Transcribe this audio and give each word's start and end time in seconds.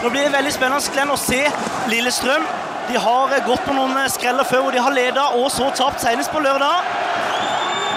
Nå 0.00 0.08
blir 0.08 0.24
det 0.24 0.32
veldig 0.32 0.50
spennende 0.54 0.92
Glenn, 0.94 1.10
å 1.12 1.16
se 1.20 1.42
Lillestrøm. 1.92 2.44
De 2.88 3.00
har 3.04 3.34
gått 3.44 3.66
på 3.66 3.74
noen 3.76 3.98
eh, 4.00 4.08
skreller 4.08 4.46
før 4.48 4.64
hvor 4.64 4.74
de 4.74 4.80
har 4.80 4.94
leda 4.96 5.26
og 5.36 5.50
så 5.52 5.68
tapt, 5.76 6.00
senest 6.00 6.32
på 6.32 6.40
lørdag. 6.40 6.86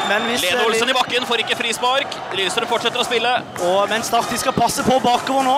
Men 0.09 0.27
hvis, 0.27 0.43
Lene 0.43 0.59
eh, 0.59 0.67
Olsen 0.67 0.91
i 0.91 0.95
bakken 0.97 1.23
får 1.29 1.45
ikke 1.45 1.55
frispark. 1.61 2.17
Lillestrøm 2.35 2.67
fortsetter 2.67 2.99
å 2.99 3.07
spille. 3.07 3.31
Og 3.69 3.87
men 3.91 4.03
Start 4.03 4.27
de 4.33 4.41
skal 4.41 4.55
passe 4.57 4.83
på 4.83 4.99
bakover 5.05 5.47
nå. 5.47 5.55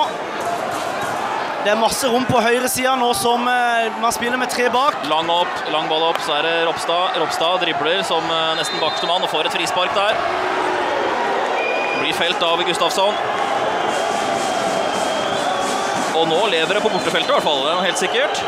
Det 1.65 1.73
er 1.73 1.79
masse 1.81 2.05
rom 2.13 2.27
på 2.29 2.37
høyresida 2.45 2.93
nå 3.01 3.09
som 3.17 3.49
eh, 3.49 3.89
man 4.03 4.13
spiller 4.13 4.37
med 4.37 4.53
tre 4.53 4.69
bak. 4.69 5.01
Lang 5.09 5.31
opp, 5.33 5.65
lang 5.73 5.89
ball 5.89 6.11
opp, 6.11 6.21
så 6.27 6.37
er 6.37 6.45
det 6.45 6.53
Ropstad. 6.69 7.17
Ropstad 7.23 7.65
dribler 7.65 8.05
som 8.05 8.29
nesten 8.59 8.77
bakerste 8.83 9.09
mann 9.09 9.25
og 9.25 9.33
får 9.33 9.49
et 9.49 9.57
frispark 9.57 9.97
der. 9.97 10.21
Blir 12.03 12.13
felt 12.13 12.45
av 12.45 12.61
Gustafsson. 12.69 13.17
Og 16.15 16.27
nå 16.29 16.39
lever 16.51 16.77
det 16.77 16.81
på 16.83 16.89
bortefeltet, 16.93 17.29
i 17.29 17.35
hvert 17.35 17.43
fall. 17.43 17.65
Helt 17.83 17.99
sikkert. 17.99 18.39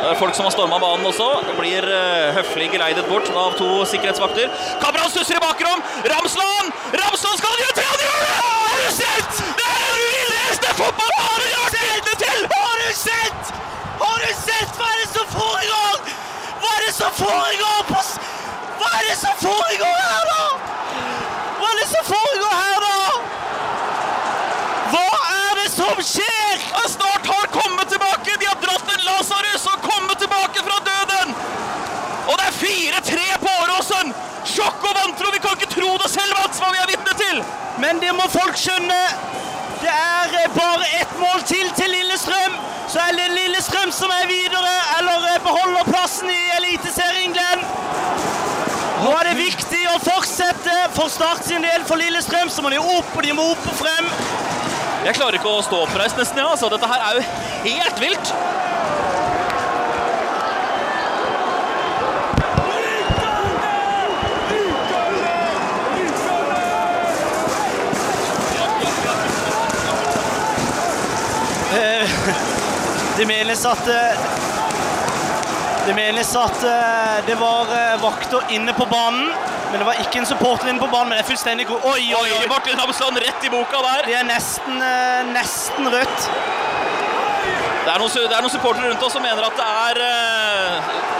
Er 0.00 0.14
folk 0.16 0.32
som 0.36 0.46
har 0.48 0.54
storma 0.54 0.78
banen 0.80 1.04
også. 1.10 1.26
Blir 1.58 1.84
uh, 1.84 2.30
høflig 2.38 2.70
geleidet 2.72 3.04
bort 3.10 3.28
av 3.36 3.52
to 3.58 3.68
sikkerhetsvakter. 3.90 4.48
Kameraet 4.80 5.12
stusser 5.12 5.36
i 5.36 5.42
bakrom! 5.44 5.82
Ramsland! 6.08 6.70
Ramsland 6.96 7.42
skal 7.42 7.58
gjøre 7.60 7.76
tre! 7.76 7.88
Det! 8.00 8.08
Har 8.40 8.80
du 8.80 8.88
sett? 8.96 9.42
Det 9.60 9.66
er 9.66 9.82
den 9.84 10.06
villeste 10.14 10.72
fotballbanen 10.80 11.50
jeg 11.50 11.58
har 11.58 11.66
vært 11.66 11.92
vitne 11.92 12.16
til! 12.24 12.48
Har 12.54 12.80
du 12.80 12.88
sett? 13.02 13.52
Har 14.00 14.24
du 14.24 14.32
sett? 14.40 14.72
Hva 14.80 14.88
er 14.88 14.98
det 15.02 15.10
som 15.12 15.28
foregår? 15.36 16.00
Hva 16.64 16.72
er 16.78 16.86
det 16.86 16.94
som 16.96 17.12
foregår 17.20 17.84
på 17.92 18.00
s- 18.00 18.16
Hva 18.80 18.88
er 18.96 19.04
det 19.10 19.18
som 19.20 19.36
foregår 19.44 20.00
her, 20.00 20.32
da? 20.32 20.44
Hva 21.60 21.68
er 21.74 21.78
det 21.82 21.88
som 21.92 22.08
foregår 22.08 22.56
her, 22.56 22.88
da? 22.88 22.96
Hva 24.90 25.04
er 25.36 25.60
det 25.60 25.68
som 25.76 26.00
skjer? 26.02 26.64
Han 26.78 26.88
snart 26.96 27.28
har 27.30 27.46
kommet 27.54 27.92
tilbake! 27.92 28.36
De 28.40 28.48
har 28.48 28.58
dratt 28.64 28.94
en 28.96 29.04
Lasarus 29.06 29.66
og 29.70 29.84
kommet 29.84 30.18
tilbake 30.24 30.64
fra 30.66 30.78
døden! 30.88 31.34
Og 32.30 32.34
det 32.40 32.48
er 32.48 32.58
4-3 32.58 33.28
på 33.44 33.52
Åråsen! 33.66 34.12
Sjokk 34.50 34.84
og 34.88 34.96
vantro! 34.96 35.30
Vi 35.36 35.42
kan 35.44 35.56
ikke 35.58 35.70
tro 35.76 35.92
det 36.02 36.10
selv, 36.12 36.32
Mats, 36.40 36.60
hva 36.62 36.72
vi 36.74 36.80
er 36.82 36.90
vitne 36.94 37.16
til! 37.20 37.42
Men 37.90 37.98
det 37.98 38.10
må 38.14 38.22
folk 38.30 38.54
skjønne. 38.54 38.96
Det 39.80 39.90
er 39.90 40.34
eh, 40.38 40.52
bare 40.54 40.84
ett 41.00 41.14
mål 41.18 41.40
til 41.42 41.72
til 41.74 41.90
Lillestrøm. 41.90 42.52
Så 42.92 43.00
er 43.02 43.16
det 43.18 43.24
Lillestrøm 43.34 43.90
som 43.90 44.12
er 44.14 44.28
videre, 44.30 44.74
eller 45.00 45.26
eh, 45.32 45.40
beholder 45.42 45.88
plassen 45.88 46.30
i 46.30 46.38
Eliteserien, 46.60 47.34
Glenn. 47.34 47.64
Nå 49.00 49.10
er 49.16 49.32
det 49.32 49.34
viktig 49.40 49.80
å 49.90 49.96
fortsette 50.04 50.76
for 50.94 51.10
Start 51.10 51.42
sin 51.48 51.66
del. 51.66 51.82
For 51.88 51.98
Lillestrøm 51.98 52.52
så 52.54 52.62
må 52.62 52.70
de 52.70 52.78
opp, 52.78 53.10
og 53.10 53.26
de 53.26 53.34
må 53.34 53.48
opp 53.56 53.66
og 53.72 53.78
frem. 53.80 54.14
Jeg 55.08 55.18
klarer 55.18 55.40
ikke 55.40 55.50
å 55.50 55.66
stå 55.66 55.82
oppreist 55.88 56.22
nesten, 56.22 56.44
ja. 56.44 56.46
Altså, 56.54 56.70
dette 56.70 56.94
her 56.94 57.08
er 57.08 57.18
jo 57.18 57.26
helt 57.66 58.04
vilt. 58.06 58.34
Det 73.16 73.26
menes 73.26 73.64
at 73.66 73.88
eh, 73.88 74.20
Det 75.86 75.94
menes 75.94 76.30
at 76.36 76.62
eh, 76.64 77.16
det 77.26 77.36
var 77.40 77.70
eh, 77.74 77.96
vakter 78.02 78.52
inne 78.54 78.72
på 78.72 78.86
banen. 78.90 79.30
Men 79.70 79.78
det 79.78 79.86
var 79.86 80.00
ikke 80.02 80.18
en 80.22 80.26
supporter 80.26 80.70
inne 80.70 80.82
på 80.82 80.88
banen. 80.90 81.08
Men 81.10 81.18
det 81.18 81.24
er 81.24 81.28
fullstendig 81.30 81.66
god. 81.68 81.84
Oi, 81.92 82.14
oi, 82.14 82.28
Oi! 82.38 82.46
Martin 82.50 82.78
Hamsland 82.78 83.18
rett 83.22 83.46
i 83.46 83.52
boka 83.52 83.82
der. 83.86 84.06
Det 84.08 84.16
er 84.18 84.26
nesten, 84.28 84.82
eh, 84.82 85.22
nesten 85.34 85.90
rødt. 85.94 86.28
Det 87.80 87.94
er 87.94 88.02
noen, 88.02 88.12
det 88.14 88.36
er 88.36 88.44
noen 88.44 88.52
supportere 88.52 88.90
rundt 88.90 89.02
oss 89.06 89.14
som 89.16 89.24
mener 89.24 89.46
at 89.46 89.56
det 89.58 89.68
er 89.86 90.02
eh, 90.04 91.19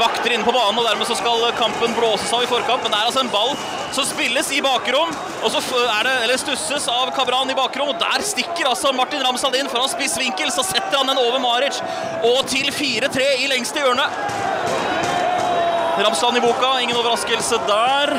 vakter 0.00 0.34
inne 0.34 0.46
på 0.46 0.54
banen, 0.54 0.78
og 0.80 0.86
dermed 0.88 1.08
så 1.08 1.16
skal 1.18 1.44
kampen 1.58 1.94
blåses 1.96 2.32
av 2.34 2.44
i 2.44 2.50
forkamp. 2.50 2.84
Men 2.84 2.94
det 2.94 3.00
er 3.00 3.10
altså 3.10 3.22
en 3.24 3.32
ball 3.32 3.54
som 3.94 4.06
spilles 4.08 4.50
i 4.52 4.60
bakrom, 4.64 5.12
og 5.42 5.52
så 5.52 5.62
er 5.84 6.08
det, 6.08 6.14
eller 6.24 6.40
stusses 6.40 6.88
av 6.92 7.12
Kabran 7.16 7.50
i 7.52 7.56
bakrom, 7.56 7.92
og 7.92 8.00
der 8.02 8.24
stikker 8.26 8.68
altså 8.70 8.92
Martin 8.96 9.22
Ramsland 9.24 9.56
inn 9.60 9.70
foran 9.72 9.90
spiss 9.92 10.18
vinkel, 10.20 10.50
så 10.52 10.64
setter 10.66 10.98
han 10.98 11.08
den 11.10 11.22
over 11.22 11.40
Maric, 11.42 11.80
og 12.26 12.42
til 12.50 12.68
4-3 12.74 13.28
i 13.44 13.50
lengste 13.52 13.84
hjørne. 13.84 14.08
Ramsland 15.96 16.36
i 16.36 16.44
boka, 16.44 16.74
ingen 16.82 16.96
overraskelse 16.98 17.56
der. 17.68 18.12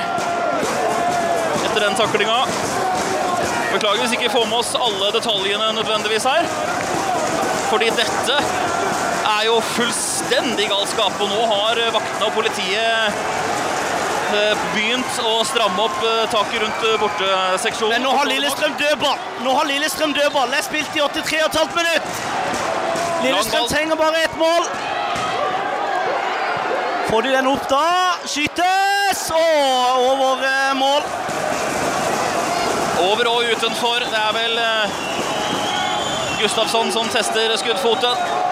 Etter 1.68 1.84
den 1.84 1.97
taklinga. 2.00 2.40
Beklager 3.74 4.01
hvis 4.01 4.16
ikke 4.18 4.31
får 4.34 4.47
med 4.50 4.57
oss 4.63 4.72
alle 4.80 5.12
detaljene 5.13 5.68
nødvendigvis 5.78 6.25
her. 6.25 6.47
Fordi 7.68 7.91
dette 8.00 8.40
er 9.28 9.44
jo 9.46 9.59
fullstendig 9.75 10.16
galskap, 10.31 11.13
og 11.21 11.29
nå 11.29 11.45
har 11.47 11.79
eh, 11.79 11.93
vaktene 11.93 12.27
og 12.27 12.33
politiet 12.35 13.13
eh, 14.35 14.57
begynt 14.73 15.19
å 15.23 15.43
stramme 15.45 15.85
opp 15.85 16.03
eh, 16.03 16.25
taket 16.31 16.61
rundt 16.61 16.83
borteseksjonen. 16.99 17.93
Men 17.95 18.03
nå 18.03 18.11
har 18.17 18.27
Lillestrøm 18.27 18.75
dødball. 18.77 19.17
Nå 19.43 19.53
har 19.55 19.65
Lillestrøm 19.69 20.13
dødball. 20.13 20.51
Det 20.51 20.59
er 20.59 20.67
spilt 20.67 20.97
i 20.97 21.01
83,5 21.01 21.75
minutt. 21.75 22.09
Lillestrøm 23.23 23.67
trenger 23.71 23.95
bare 23.95 24.23
ett 24.23 24.38
mål. 24.38 24.67
Får 27.07 27.21
de 27.23 27.31
den 27.31 27.47
opp 27.47 27.69
da? 27.71 27.85
Skytes! 28.27 29.29
Og 29.31 30.11
over 30.11 30.44
mål. 30.75 31.07
Over 33.07 33.31
og 33.31 33.53
utenfor. 33.53 34.03
Det 34.11 34.19
er 34.19 34.35
vel 34.35 34.59
Gustafsson 36.41 36.91
som 36.91 37.07
tester 37.15 37.55
skuddfoten. 37.61 38.47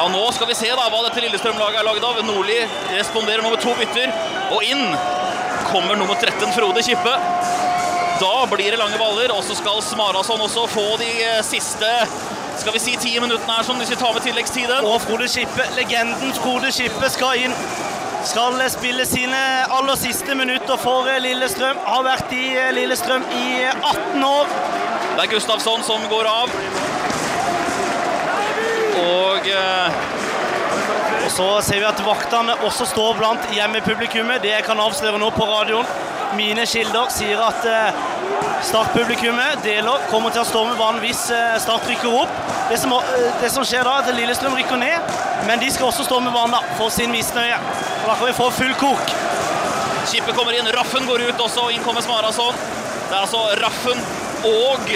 Ja, 0.00 0.06
nå 0.08 0.20
skal 0.32 0.48
vi 0.48 0.54
se 0.56 0.68
da 0.72 0.86
hva 0.88 1.02
dette 1.04 1.20
Lillestrøm-laget 1.20 1.76
er 1.76 1.84
laget 1.84 2.04
av. 2.08 2.20
Nordli 2.24 2.54
responderer 2.94 3.44
nå 3.44 3.50
med 3.52 3.60
to 3.60 3.74
bytter, 3.76 4.08
og 4.48 4.62
inn 4.64 4.94
kommer 5.68 5.98
nummer 6.00 6.16
13 6.16 6.54
Frode 6.56 6.80
Kippe. 6.86 7.12
Da 8.22 8.30
blir 8.48 8.72
det 8.72 8.78
lange 8.80 8.96
baller, 8.96 9.34
og 9.34 9.42
så 9.44 9.52
skal 9.58 9.82
Smarason 9.84 10.40
også 10.40 10.64
få 10.72 10.86
de 11.02 11.10
eh, 11.26 11.42
siste 11.44 11.90
skal 12.62 12.72
vi 12.72 12.80
si 12.80 12.94
ti 13.02 13.12
minuttene 13.20 13.58
her, 13.58 13.66
sånn, 13.68 13.76
hvis 13.80 13.92
vi 13.92 13.98
tar 14.00 14.16
med 14.16 14.24
tilleggstiden. 14.24 14.88
Og 14.88 15.02
Frode 15.04 15.28
Kippe, 15.28 15.66
legenden 15.76 16.32
Frode 16.38 16.72
Kippe 16.72 17.12
skal 17.12 17.44
inn. 17.44 17.56
Skal 18.30 18.56
spille 18.72 19.04
sine 19.08 19.42
aller 19.68 20.00
siste 20.00 20.32
minutter 20.36 20.80
for 20.80 21.12
eh, 21.12 21.20
Lillestrøm. 21.26 21.76
Har 21.84 22.08
vært 22.08 22.32
i 22.36 22.46
eh, 22.54 22.72
Lillestrøm 22.76 23.28
i 23.36 23.44
eh, 23.66 23.84
18 23.92 24.24
år. 24.30 24.56
Det 25.10 25.26
er 25.26 25.34
Gustafsson 25.36 25.84
som 25.84 26.08
går 26.08 26.32
av. 26.32 26.56
Og 29.00 29.48
eh, 29.48 30.00
Og 31.24 31.32
så 31.34 31.48
ser 31.62 31.80
vi 31.82 31.88
at 31.88 32.00
vaktene 32.04 32.56
også 32.66 32.88
står 32.90 33.18
blant 33.20 33.50
hjemmepublikummet. 33.54 34.42
Det 34.42 34.50
jeg 34.54 34.66
kan 34.66 34.80
avsløre 34.82 35.20
nå 35.20 35.30
på 35.36 35.46
radioen. 35.48 35.86
Mine 36.38 36.62
kilder 36.68 37.10
sier 37.10 37.40
at 37.42 37.64
eh, 37.66 38.00
Start-publikummet 38.66 39.62
deler 39.64 40.02
kommer 40.10 40.34
til 40.34 40.42
å 40.42 40.48
storme 40.48 40.74
banen 40.76 41.00
hvis 41.02 41.22
eh, 41.34 41.56
Start 41.62 41.86
rykker 41.88 42.12
opp. 42.22 42.34
Det 42.70 42.78
som, 42.78 42.92
det 43.40 43.50
som 43.50 43.64
skjer 43.66 43.86
da, 43.86 43.96
er 43.98 44.10
at 44.10 44.18
Lillestrøm 44.18 44.54
rykker 44.58 44.78
ned, 44.78 45.14
men 45.48 45.62
de 45.62 45.70
skal 45.74 45.88
også 45.88 46.04
storme 46.06 46.30
banen 46.34 46.54
da, 46.54 46.60
for 46.78 46.92
sin 46.94 47.10
misnøye. 47.14 47.56
Da 48.04 48.14
kan 48.14 48.26
vi 48.28 48.36
få 48.36 48.50
full 48.54 48.74
kok. 48.78 49.14
Skipet 50.10 50.36
kommer 50.36 50.54
inn, 50.56 50.68
Raffen 50.76 51.08
går 51.08 51.24
ut 51.30 51.42
også, 51.42 51.66
og 51.66 51.74
inn 51.74 51.82
kommer 51.86 52.04
Smarason. 52.04 52.54
Det 53.08 53.16
er 53.16 53.24
altså 53.24 53.42
Raffen 53.58 54.04
og 54.46 54.92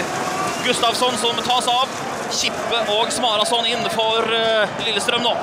Gustafsson 0.65 1.19
som 1.21 1.41
tas 1.44 1.66
av. 1.72 1.91
Kippe 2.34 2.81
og 2.95 3.12
Smarason 3.15 3.67
inn 3.71 3.84
for 3.95 4.28
eh, 4.34 4.81
Lillestrøm 4.87 5.25
nå. 5.25 5.34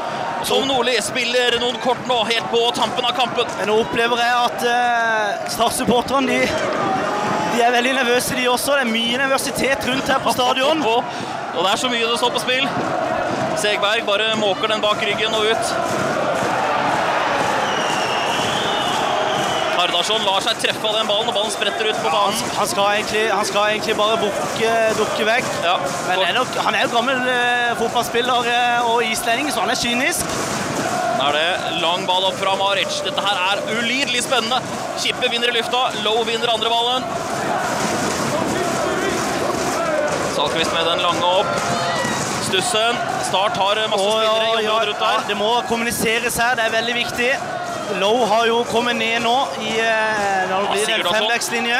Tom 0.47 0.65
Nordli 0.69 0.95
spiller 1.05 1.57
noen 1.61 1.77
kort 1.83 2.01
nå, 2.09 2.17
helt 2.29 2.47
på 2.51 2.61
tampen 2.75 3.05
av 3.05 3.13
kampen. 3.17 3.49
Men 3.59 3.69
nå 3.69 3.77
opplever 3.83 4.21
jeg 4.23 4.39
at 4.47 4.65
eh, 4.71 5.49
Start-supporterne 5.53 6.27
de, 6.31 6.39
de 7.53 7.63
er 7.65 7.75
veldig 7.75 7.95
nervøse, 7.99 8.37
de 8.37 8.47
også. 8.49 8.77
Det 8.77 8.87
er 8.87 8.93
mye 8.93 9.21
nervøsitet 9.21 9.87
rundt 9.89 10.09
her 10.11 10.23
på 10.23 10.33
stadion. 10.35 10.81
Og, 10.81 11.03
og 11.55 11.61
det 11.61 11.73
er 11.73 11.83
så 11.83 11.91
mye 11.93 12.07
det 12.09 12.19
står 12.21 12.35
på 12.35 12.43
spill. 12.45 12.67
Segberg 13.61 14.07
bare 14.07 14.33
måker 14.41 14.71
den 14.71 14.81
bak 14.83 15.03
ryggen 15.05 15.35
og 15.37 15.51
ut. 15.51 16.10
Hardarson 19.81 20.21
lar 20.27 20.43
seg 20.45 20.59
treffe 20.61 20.85
av 20.85 20.93
den 20.93 21.07
ballen, 21.09 21.29
og 21.31 21.33
ballen 21.33 21.53
spretter 21.53 21.87
ut 21.89 21.99
på 22.03 22.09
banen. 22.13 22.41
Han 22.53 22.67
skal 22.69 22.99
egentlig, 22.99 23.21
han 23.33 23.47
skal 23.49 23.71
egentlig 23.71 23.95
bare 23.97 24.17
bukke, 24.21 24.73
dukke 24.99 25.25
vekk. 25.25 25.47
Ja, 25.65 25.75
Men 26.05 26.25
er 26.27 26.35
nok, 26.37 26.57
han 26.67 26.77
er 26.77 26.83
jo 26.85 26.91
gammel 26.93 27.29
eh, 27.31 27.71
fotballspiller 27.79 28.49
eh, 28.51 28.91
og 28.91 29.01
islending, 29.07 29.49
så 29.49 29.63
han 29.63 29.73
er 29.73 29.79
kynisk. 29.81 30.35
Da 31.17 31.29
er 31.31 31.37
det 31.37 31.79
lang 31.81 32.05
ball 32.09 32.27
opp 32.29 32.37
fra 32.37 32.53
Maric. 32.59 32.99
Dette 33.07 33.25
her 33.25 33.41
er 33.47 33.63
ulidelig 33.73 34.21
spennende. 34.27 34.61
Kippe 35.01 35.29
vinner 35.33 35.49
i 35.49 35.55
lufta, 35.57 35.81
Low 36.05 36.21
vinner 36.29 36.53
andre 36.53 36.69
ballen. 36.69 37.07
Salkvist 40.35 40.77
med 40.77 40.85
den 40.91 41.01
lange 41.07 41.33
opp. 41.41 41.49
Stussen. 42.45 43.01
Start 43.25 43.57
har 43.57 43.81
masse 43.89 44.05
spillere 44.05 44.45
i 44.45 44.69
området 44.69 44.91
rundt 44.91 45.03
der. 45.07 45.25
det 45.29 45.37
må 45.41 45.49
kommuniseres 45.69 46.37
her, 46.41 46.53
det 46.59 46.69
er 46.69 46.77
veldig 46.77 46.97
viktig. 47.01 47.31
Lowe 47.99 48.25
har 48.29 48.45
jo 48.47 48.61
kommet 48.69 48.95
ned 48.95 49.19
nå 49.25 49.33
i 49.59 49.73
eh, 49.83 50.47
det 50.47 50.55
en 50.55 50.85
Sigurdarsson. 50.85 51.17
femvektslinje. 51.17 51.79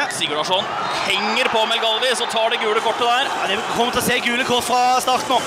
Henger 1.06 1.48
på 1.52 1.62
Melgalvis 1.70 2.20
og 2.20 2.28
tar 2.32 2.52
det 2.52 2.60
gule 2.62 2.80
kortet 2.84 3.06
der. 3.06 3.30
Ja, 3.32 3.48
det 3.52 3.58
kommer 3.76 3.94
til 3.94 4.02
å 4.02 4.06
se 4.06 4.18
gule 4.24 4.44
kort 4.48 4.66
fra 4.66 4.82
start 5.04 5.28
nå. 5.32 5.38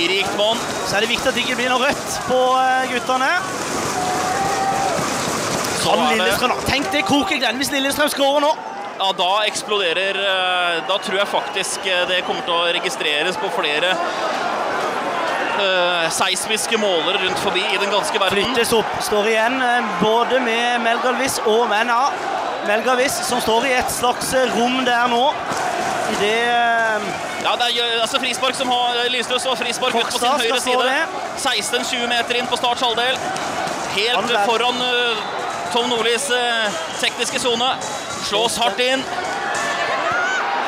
I 0.00 0.06
rikt 0.08 0.32
monn. 0.38 0.60
Så 0.88 0.96
er 0.96 1.04
det 1.04 1.10
viktig 1.12 1.28
at 1.28 1.36
det 1.36 1.44
ikke 1.44 1.58
blir 1.60 1.72
noe 1.74 1.84
rødt 1.84 2.18
på 2.30 2.40
eh, 2.62 2.92
guttene. 2.94 3.30
Så 5.82 5.90
Kan 5.90 6.04
Lillestrøm, 6.14 6.54
det 6.56 6.68
Tenk 6.70 6.92
det 6.94 7.02
koker 7.08 7.40
Glenn 7.42 7.58
hvis 7.60 7.72
Lillestrøm 7.74 8.10
skårer 8.12 8.44
nå. 8.46 8.52
Ja, 9.02 9.08
da 9.18 9.30
eksploderer 9.48 10.18
eh, 10.20 10.80
Da 10.86 10.98
tror 11.02 11.16
jeg 11.18 11.28
faktisk 11.32 11.86
eh, 11.90 12.04
det 12.10 12.20
kommer 12.28 12.44
til 12.46 12.54
å 12.54 12.66
registreres 12.76 13.38
på 13.40 13.50
flere 13.56 13.94
eh, 15.62 16.10
seismiske 16.12 16.78
måler 16.80 17.18
rundt 17.24 17.40
forbi 17.42 17.62
i 17.62 17.78
den 17.80 17.90
ganske 17.90 18.20
verden. 18.20 18.44
Flyttes 18.52 18.72
opp. 18.76 18.94
Står 19.04 19.28
igjen 19.30 19.58
eh, 19.62 19.90
både 20.02 20.40
med 20.44 20.82
Melgalvis 20.84 21.38
og 21.46 21.68
med 21.70 21.88
NA. 21.90 22.00
Melgalvis 22.68 23.16
som 23.26 23.40
står 23.42 23.66
i 23.70 23.74
et 23.80 23.90
slags 23.92 24.32
eh, 24.38 24.50
rom 24.56 24.82
der 24.86 25.10
nå. 25.12 25.24
I 26.12 26.16
det 26.20 26.38
uh, 26.44 27.04
Ja, 27.42 27.52
det 27.56 27.68
er 27.72 28.00
altså 28.02 28.18
frispark 28.20 28.56
som 28.58 28.68
har 28.68 28.98
Lillestrøm 29.08 29.54
og 29.54 29.58
frispark 29.58 29.94
ut 29.96 30.10
på 30.12 30.18
sin 30.20 30.42
høyre 30.42 30.58
side. 30.60 30.96
16-20 31.40 32.10
meter 32.10 32.40
inn 32.40 32.50
på 32.50 32.58
starts 32.60 32.84
halvdel. 32.84 33.16
Helt 33.94 34.34
foran 34.44 34.82
uh, 34.82 35.22
Tom 35.72 35.88
Nordlis 35.88 36.28
tekniske 37.00 37.40
sone. 37.40 37.70
Slås 38.28 38.58
hardt 38.60 38.82
inn. 38.84 39.06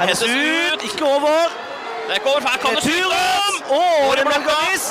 Hennes 0.00 0.22
ut. 0.22 0.88
ikke 0.88 1.04
over. 1.04 1.52
Det 2.06 2.10
er 2.10 2.14
ikke 2.14 2.30
over. 2.30 2.48
Her 2.48 2.58
kan 2.58 2.70
det 2.70 2.84
Returen! 2.84 3.43
Skytes! 3.64 3.72
Å, 3.72 4.06
Over 4.06 4.16
det 4.16 4.24
er 4.24 4.28
blokka. 4.28 4.40
Melgalvis. 4.40 4.86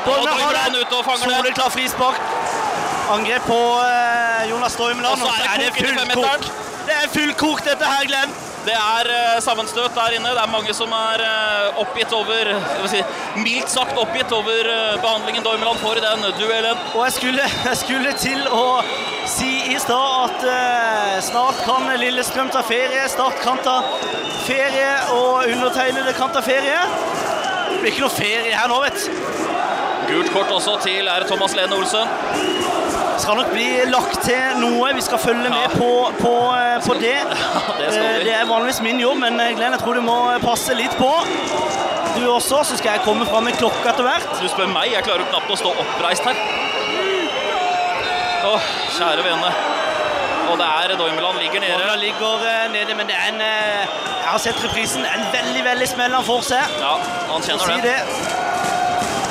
Og 0.00 0.06
Bollen 0.06 0.28
har 0.28 0.38
Doimeland 0.40 0.74
den. 0.74 0.80
ute 0.80 0.96
og 0.96 1.04
fanger 1.04 1.26
den. 1.26 1.36
Soleklar 1.36 1.70
frispark. 1.70 2.20
Angrep 3.10 3.42
på 3.48 3.58
eh, 3.84 4.44
Jonas 4.50 4.72
Stoimeland. 4.72 5.22
Og 5.22 5.26
så 5.26 5.32
er 5.50 5.58
det 5.64 5.72
kokende 5.74 6.06
full 6.14 6.24
kok. 6.24 6.52
Det 6.86 6.94
er 6.96 7.10
full 7.12 7.34
kok, 7.34 7.64
dette 7.66 7.84
her, 7.90 8.06
Glenn. 8.08 8.32
Det 8.64 8.74
er 8.76 9.08
eh, 9.08 9.36
sammenstøt 9.40 9.94
der 9.96 10.14
inne. 10.16 10.32
Det 10.36 10.40
er 10.42 10.50
mange 10.52 10.72
som 10.76 10.92
er 10.92 11.22
eh, 11.24 11.78
oppgitt 11.80 12.12
over 12.12 12.50
si, 12.92 13.00
Mildt 13.40 13.72
sagt 13.72 13.98
oppgitt 14.00 14.32
over 14.36 14.68
eh, 14.68 14.96
behandlingen 15.00 15.44
Dormeland 15.44 15.80
får 15.80 16.00
i 16.00 16.04
den 16.04 16.26
duellen. 16.38 16.80
Og 16.94 17.04
jeg 17.06 17.12
skulle, 17.18 17.46
jeg 17.70 17.80
skulle 17.82 18.12
til 18.20 18.44
å 18.52 18.64
si 19.28 19.50
i 19.74 19.78
stad 19.80 20.16
at 20.26 20.46
eh, 20.54 21.16
snart 21.28 21.60
kan 21.66 21.88
Lillestrøm 22.00 22.52
ta 22.52 22.62
ferie. 22.64 23.04
Start 23.12 23.40
kan 23.44 23.60
ta 23.64 23.80
ferie, 24.46 24.92
og 25.16 25.48
undertegnede 25.50 26.14
kan 26.16 26.32
ta 26.36 26.44
ferie. 26.44 26.84
Det 27.70 27.80
blir 27.82 27.92
ikke 27.92 28.04
noe 28.06 28.14
ferie 28.14 28.56
her 28.56 28.68
nå, 28.70 28.80
vet. 28.84 29.06
Gult 30.10 30.32
kort 30.34 30.50
også 30.50 30.76
til 30.82 31.06
er 31.08 31.24
Thomas 31.28 31.54
Lene 31.54 31.76
Olsen. 31.76 32.08
Skal 33.20 33.36
nok 33.36 33.50
bli 33.52 33.66
lagt 33.92 34.22
til 34.24 34.56
noe. 34.62 34.88
Vi 34.96 35.02
skal 35.04 35.20
følge 35.22 35.50
med 35.52 35.58
Ja. 35.60 35.68
på, 35.76 35.90
på, 36.18 36.32
eh, 36.56 36.78
på 36.86 36.94
det. 37.00 37.16
Det 37.80 37.90
Eh. 37.90 38.24
Det 38.24 38.32
er 38.34 38.46
vanligvis 38.48 38.80
min 38.84 39.00
jobb, 39.00 39.18
men 39.22 39.38
eh, 39.40 39.52
Glenn, 39.56 39.72
jeg 39.76 39.80
tror 39.82 39.94
du 39.94 40.00
må 40.04 40.16
passe 40.42 40.74
litt 40.74 40.96
på. 40.98 41.10
Du 42.16 42.24
også, 42.32 42.62
så 42.64 42.76
skal 42.76 42.96
jeg 42.96 43.04
komme 43.04 43.26
fram 43.26 43.44
med 43.44 43.56
klokka 43.60 43.92
etter 43.92 44.02
hvert. 44.06 44.26
Du 44.42 44.48
spør 44.48 44.66
meg, 44.72 44.90
jeg 44.92 45.04
klarer 45.06 45.22
jo 45.24 45.30
knapt 45.30 45.50
å 45.54 45.58
stå 45.60 45.72
oppreist 45.84 46.26
her. 46.26 46.36
Åh, 48.50 48.60
kjære 48.96 49.22
vene. 49.24 49.52
Og 50.50 50.58
det 50.58 50.66
er 50.66 50.96
Doimeland 50.98 51.38
ligger 51.38 51.60
nede. 51.62 51.72
Doimeland 51.78 52.00
ligger 52.00 52.34
eh, 52.50 52.64
nede, 52.74 52.94
men 52.98 53.06
det 53.10 53.14
er 53.16 53.28
en 53.32 53.40
eh, 53.40 53.46
Jeg 54.20 54.28
har 54.34 54.38
sett 54.42 54.58
reprisen. 54.64 55.04
En 55.06 55.24
veldig, 55.32 55.62
veldig 55.64 55.88
smell 55.88 56.12
han 56.18 56.24
får 56.26 56.42
seg. 56.52 56.64
Ja, 56.82 56.94
han 57.32 57.42
kjenner 57.46 57.66
den. 57.70 57.80
det. 57.82 57.98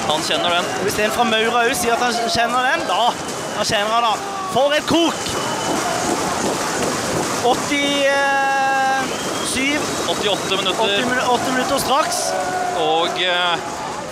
Han 0.09 0.21
kjenner 0.25 0.49
den. 0.57 0.65
Hvis 0.85 0.97
en 1.03 1.11
fra 1.13 1.23
Maura 1.29 1.59
òg 1.67 1.73
sier 1.77 1.93
at 1.97 2.03
han 2.07 2.13
kjenner 2.33 2.61
den, 2.71 2.79
da, 2.89 3.03
da 3.57 3.61
kjenner 3.71 3.91
han 3.99 4.05
da. 4.09 4.13
For 4.55 4.67
et 4.73 4.85
kok! 4.89 5.19
87 7.43 9.79
88 10.09 10.57
minutter. 10.57 11.05
minu- 11.05 11.27
80 11.33 11.51
minutter 11.53 11.77
straks. 11.77 12.17
Og 12.79 13.09
eh, 13.21 13.57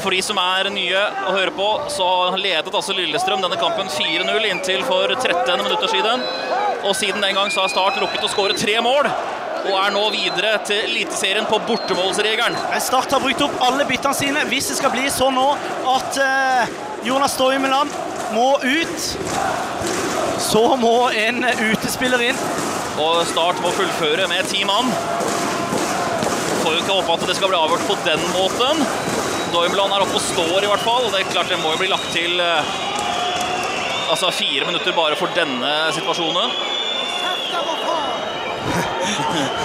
for 0.01 0.13
de 0.13 0.21
som 0.23 0.37
er 0.41 0.69
nye 0.73 1.01
å 1.27 1.33
høre 1.35 1.53
på, 1.55 1.67
så 1.93 2.07
ledet 2.37 2.73
altså 2.73 2.95
Lillestrøm 2.97 3.43
denne 3.43 3.59
kampen 3.59 3.89
4-0 3.91 4.47
inntil 4.49 4.83
for 4.87 5.11
13 5.15 5.63
minutter 5.63 5.91
siden. 5.91 6.23
Og 6.85 6.95
siden 6.95 7.23
den 7.23 7.35
gang 7.37 7.51
så 7.51 7.63
har 7.63 7.73
Start 7.73 7.99
rukket 8.01 8.25
å 8.25 8.31
skåre 8.31 8.57
tre 8.57 8.77
mål. 8.83 9.09
Og 9.67 9.73
er 9.75 9.91
nå 9.91 10.03
videre 10.13 10.53
til 10.67 10.85
Eliteserien 10.85 11.47
på 11.49 11.59
bortemålsregelen. 11.67 12.55
Start 12.83 13.15
har 13.15 13.23
brukt 13.23 13.41
opp 13.43 13.57
alle 13.67 13.87
byttene 13.89 14.15
sine. 14.15 14.45
Hvis 14.51 14.69
det 14.71 14.77
skal 14.79 14.93
bli 14.93 15.07
sånn 15.11 15.35
nå 15.35 15.47
at 15.95 16.19
eh, 16.23 16.77
Jonas 17.07 17.35
Stoimeland 17.35 17.91
må 18.35 18.49
ut, 18.63 19.09
så 20.43 20.63
må 20.79 20.95
en 21.17 21.43
utespiller 21.71 22.29
inn. 22.29 22.43
Og 23.01 23.23
Start 23.29 23.59
må 23.65 23.73
fullføre 23.75 24.29
med 24.31 24.47
ti 24.49 24.63
mann. 24.67 24.93
Får 26.63 26.73
jo 26.73 26.83
ikke 26.83 26.99
håpe 26.99 27.17
at 27.17 27.27
det 27.29 27.37
skal 27.37 27.51
bli 27.51 27.59
avgjort 27.59 27.89
på 27.89 27.97
den 28.07 28.23
måten. 28.37 28.85
Doimeland 29.53 29.93
er 29.93 30.03
oppe 30.03 30.17
og 30.19 30.23
står 30.23 30.65
i 30.65 30.69
hvert 30.71 30.83
fall. 30.83 31.07
Det 31.11 31.21
er 31.21 31.31
klart 31.31 31.51
det 31.51 31.59
må 31.61 31.71
jo 31.73 31.79
bli 31.81 31.89
lagt 31.91 32.09
til 32.15 32.39
eh, 32.43 32.71
altså 34.11 34.31
fire 34.35 34.67
minutter 34.67 34.95
bare 34.97 35.17
for 35.19 35.31
denne 35.37 35.71
situasjonen. 35.95 36.53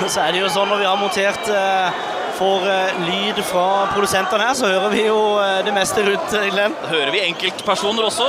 Så 0.12 0.22
er 0.22 0.32
det 0.32 0.42
jo 0.42 0.50
sånn 0.52 0.70
når 0.70 0.82
vi 0.82 0.88
har 0.88 1.00
montert 1.00 1.50
eh, 1.50 2.02
for 2.38 2.66
eh, 2.68 3.02
lyd 3.08 3.42
fra 3.46 3.66
produsentene 3.92 4.46
her, 4.48 4.54
så 4.58 4.70
hører 4.70 4.94
vi 4.94 5.02
jo 5.06 5.18
det 5.66 5.74
meste 5.76 6.04
rundt, 6.06 6.38
Glenn. 6.54 6.74
Hører 6.90 7.12
vi 7.14 7.26
enkeltpersoner 7.26 8.08
også 8.08 8.28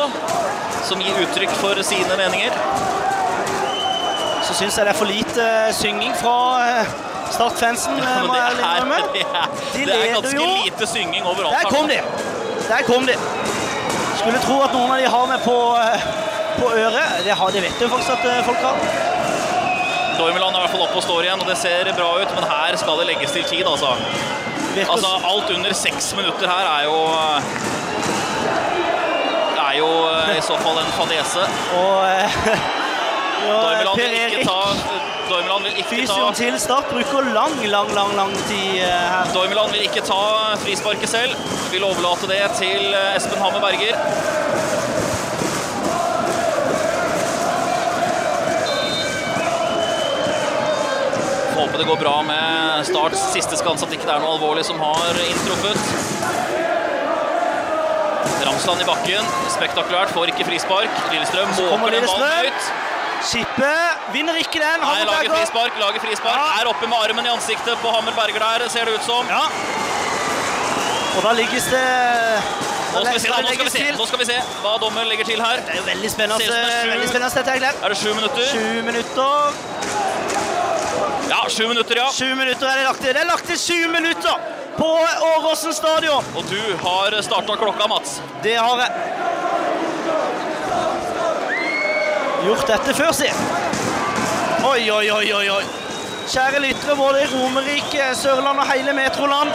som 0.83 1.01
gir 1.01 1.15
uttrykk 1.23 1.53
for 1.61 1.79
sine 1.87 2.17
meninger. 2.19 3.02
Syns 4.63 4.77
jeg 4.79 4.85
det 4.87 4.91
er 4.93 4.95
for 4.95 5.09
lite 5.11 5.43
eh, 5.43 5.71
synging 5.75 6.13
fra 6.15 6.33
eh, 6.63 6.91
Start-fansen, 7.33 7.97
eh, 7.99 8.19
må 8.23 8.35
jeg 8.37 8.53
innrømme. 8.55 8.99
det 9.15 9.23
er, 9.25 9.47
De 9.73 9.81
det 9.89 9.95
er 9.97 10.11
ganske 10.13 10.35
jo. 10.37 10.45
lite 10.63 10.87
synging 10.87 11.25
overalt. 11.27 11.57
Der 11.57 11.73
kom 11.73 11.89
de! 11.91 11.97
Der 12.69 12.85
kom 12.87 13.03
de. 13.09 13.17
Skulle 14.21 14.39
tro 14.45 14.61
at 14.63 14.71
noen 14.71 14.93
av 14.93 15.01
de 15.01 15.09
har 15.11 15.25
med 15.27 15.43
på, 15.43 15.55
på 16.61 16.69
øret. 16.79 17.17
Det, 17.25 17.35
har, 17.41 17.51
det 17.51 17.63
vet 17.65 17.83
jo 17.83 17.89
faktisk 17.91 18.13
at 18.15 18.45
folk 18.47 18.63
har. 18.63 18.77
Dormeland 20.15 20.55
er 20.55 20.61
i 20.61 20.63
hvert 20.63 20.75
fall 20.77 20.85
oppe 20.85 21.01
og 21.01 21.05
står 21.09 21.27
igjen, 21.27 21.43
og 21.43 21.51
det 21.51 21.57
ser 21.59 21.89
bra 21.97 22.07
ut, 22.21 22.31
men 22.37 22.47
her 22.53 22.77
skal 22.79 23.01
det 23.01 23.09
legges 23.09 23.35
til 23.35 23.43
tid, 23.49 23.67
altså. 23.67 23.91
Altså, 24.85 25.09
alt 25.27 25.51
under 25.57 25.75
seks 25.75 26.13
minutter 26.15 26.47
her 26.47 26.69
er 26.69 26.87
jo 26.87 26.95
Det 29.51 29.65
er 29.65 29.75
jo 29.81 29.91
i 30.37 30.39
så 30.47 30.55
fall 30.63 30.79
en 30.85 30.95
fadese. 30.95 31.43
Og 31.81 32.79
ja, 33.47 33.57
Doimeland 33.63 33.99
vil 34.01 34.17
ikke 34.27 34.45
ta 34.47 34.59
Fysion 35.23 35.63
vil 35.63 36.03
ikke 36.03 36.13
ta 36.13 36.31
til 36.37 36.59
Start, 36.59 36.89
bruker 36.91 37.29
lang, 37.33 37.55
lang, 37.71 37.89
lang 37.95 38.11
lang 38.15 38.33
tid 38.49 38.81
eh, 38.83 39.07
her. 39.13 39.31
Doimeland 39.33 39.71
vil 39.71 39.85
ikke 39.87 40.03
ta 40.05 40.55
frisparket 40.61 41.09
selv. 41.09 41.35
Vil 41.71 41.83
overlate 41.87 42.29
det 42.29 42.41
til 42.59 42.93
eh, 42.93 43.15
Espen 43.17 43.39
Hammer 43.41 43.63
Berger. 43.63 43.95
Håper 51.55 51.77
det 51.77 51.87
går 51.87 52.01
bra 52.03 52.15
med 52.27 52.85
Starts 52.91 53.27
siste 53.33 53.57
skanse, 53.57 53.85
at 53.85 53.93
det 53.93 54.01
ikke 54.01 54.11
er 54.11 54.23
noe 54.23 54.35
alvorlig 54.37 54.65
som 54.67 54.81
har 54.83 55.21
inntruffet. 55.23 55.79
Ramsland 58.43 58.83
i 58.83 58.87
bakken, 58.87 59.29
spektakulært, 59.55 60.11
får 60.13 60.33
ikke 60.33 60.49
frispark. 60.51 61.05
Lillestrøm 61.13 61.55
måker 61.55 61.95
den 61.95 62.09
ballen 62.09 62.27
Lillestrøm. 62.27 62.73
Høyt. 63.31 63.61
Vinner 64.13 64.35
ikke 64.41 64.59
den. 64.61 64.83
Nei, 64.83 64.99
lager 65.07 65.31
frispark, 65.37 65.79
lager 65.79 66.03
frispark. 66.03 66.35
Ja. 66.35 66.61
Er 66.61 66.69
oppe 66.71 66.89
med 66.91 66.97
armen 66.99 67.25
i 67.25 67.31
ansiktet 67.33 67.79
på 67.81 67.93
Hammer 67.95 68.15
Berger 68.17 68.43
der, 68.43 68.67
ser 68.73 68.89
det 68.89 68.97
ut 68.99 69.05
som. 69.07 69.29
Ja. 69.31 69.45
Og 71.13 71.21
da 71.23 71.31
ligges 71.37 71.67
det 71.69 71.83
Nå 72.93 73.01
skal 73.01 73.15
vi 73.15 73.21
se, 73.23 73.29
da, 73.29 73.37
nå 73.41 73.49
skal 73.53 73.65
vi 73.65 73.71
se, 73.73 73.83
nå 73.97 74.05
skal 74.05 74.19
vi 74.21 74.25
se 74.27 74.35
hva 74.61 74.73
dommer 74.81 75.07
legger 75.09 75.25
til 75.25 75.39
her. 75.41 75.61
Det 75.65 75.73
er 75.73 75.79
jo 75.79 75.85
veldig 75.87 76.09
spennende, 76.13 76.45
det 76.45 76.57
er 76.61 76.91
veldig 76.91 77.07
spennende 77.09 77.33
dette, 77.39 77.55
Glenn. 77.57 77.79
Er 77.81 77.93
det 77.93 77.97
sju 77.97 78.11
minutter? 78.13 78.43
Sju 78.51 78.67
minutter. 78.85 79.33
Ja, 81.31 81.39
sju 81.49 81.63
minutter, 81.71 81.95
ja. 81.97 82.11
Sju 82.13 82.35
minutter 82.37 82.69
er 82.69 82.81
det 82.81 82.85
lagt 82.85 83.01
til. 83.01 83.15
Det 83.17 83.23
er 83.23 83.29
lagt 83.31 83.49
til 83.49 83.57
sju 83.57 83.89
minutter 83.89 84.35
på 84.77 84.89
Åråsen 85.31 85.73
stadion. 85.73 86.29
Og 86.37 86.45
du 86.51 86.61
har 86.85 87.17
starta 87.25 87.57
klokka, 87.57 87.89
Mats. 87.89 88.19
Det 88.45 88.55
har 88.61 88.85
jeg 88.85 89.22
gjort 92.47 92.67
dette 92.67 92.93
før, 92.97 93.11
si. 93.15 93.29
Oi, 94.63 94.89
oi, 94.91 95.07
oi, 95.11 95.25
oi, 95.35 95.47
oi. 95.57 95.63
Kjære 96.31 96.61
lyttere 96.63 96.95
både 96.95 97.23
i 97.23 97.29
Romerike, 97.33 98.09
Sørland 98.15 98.59
og 98.59 98.69
hele 98.71 98.93
Metroland. 98.95 99.51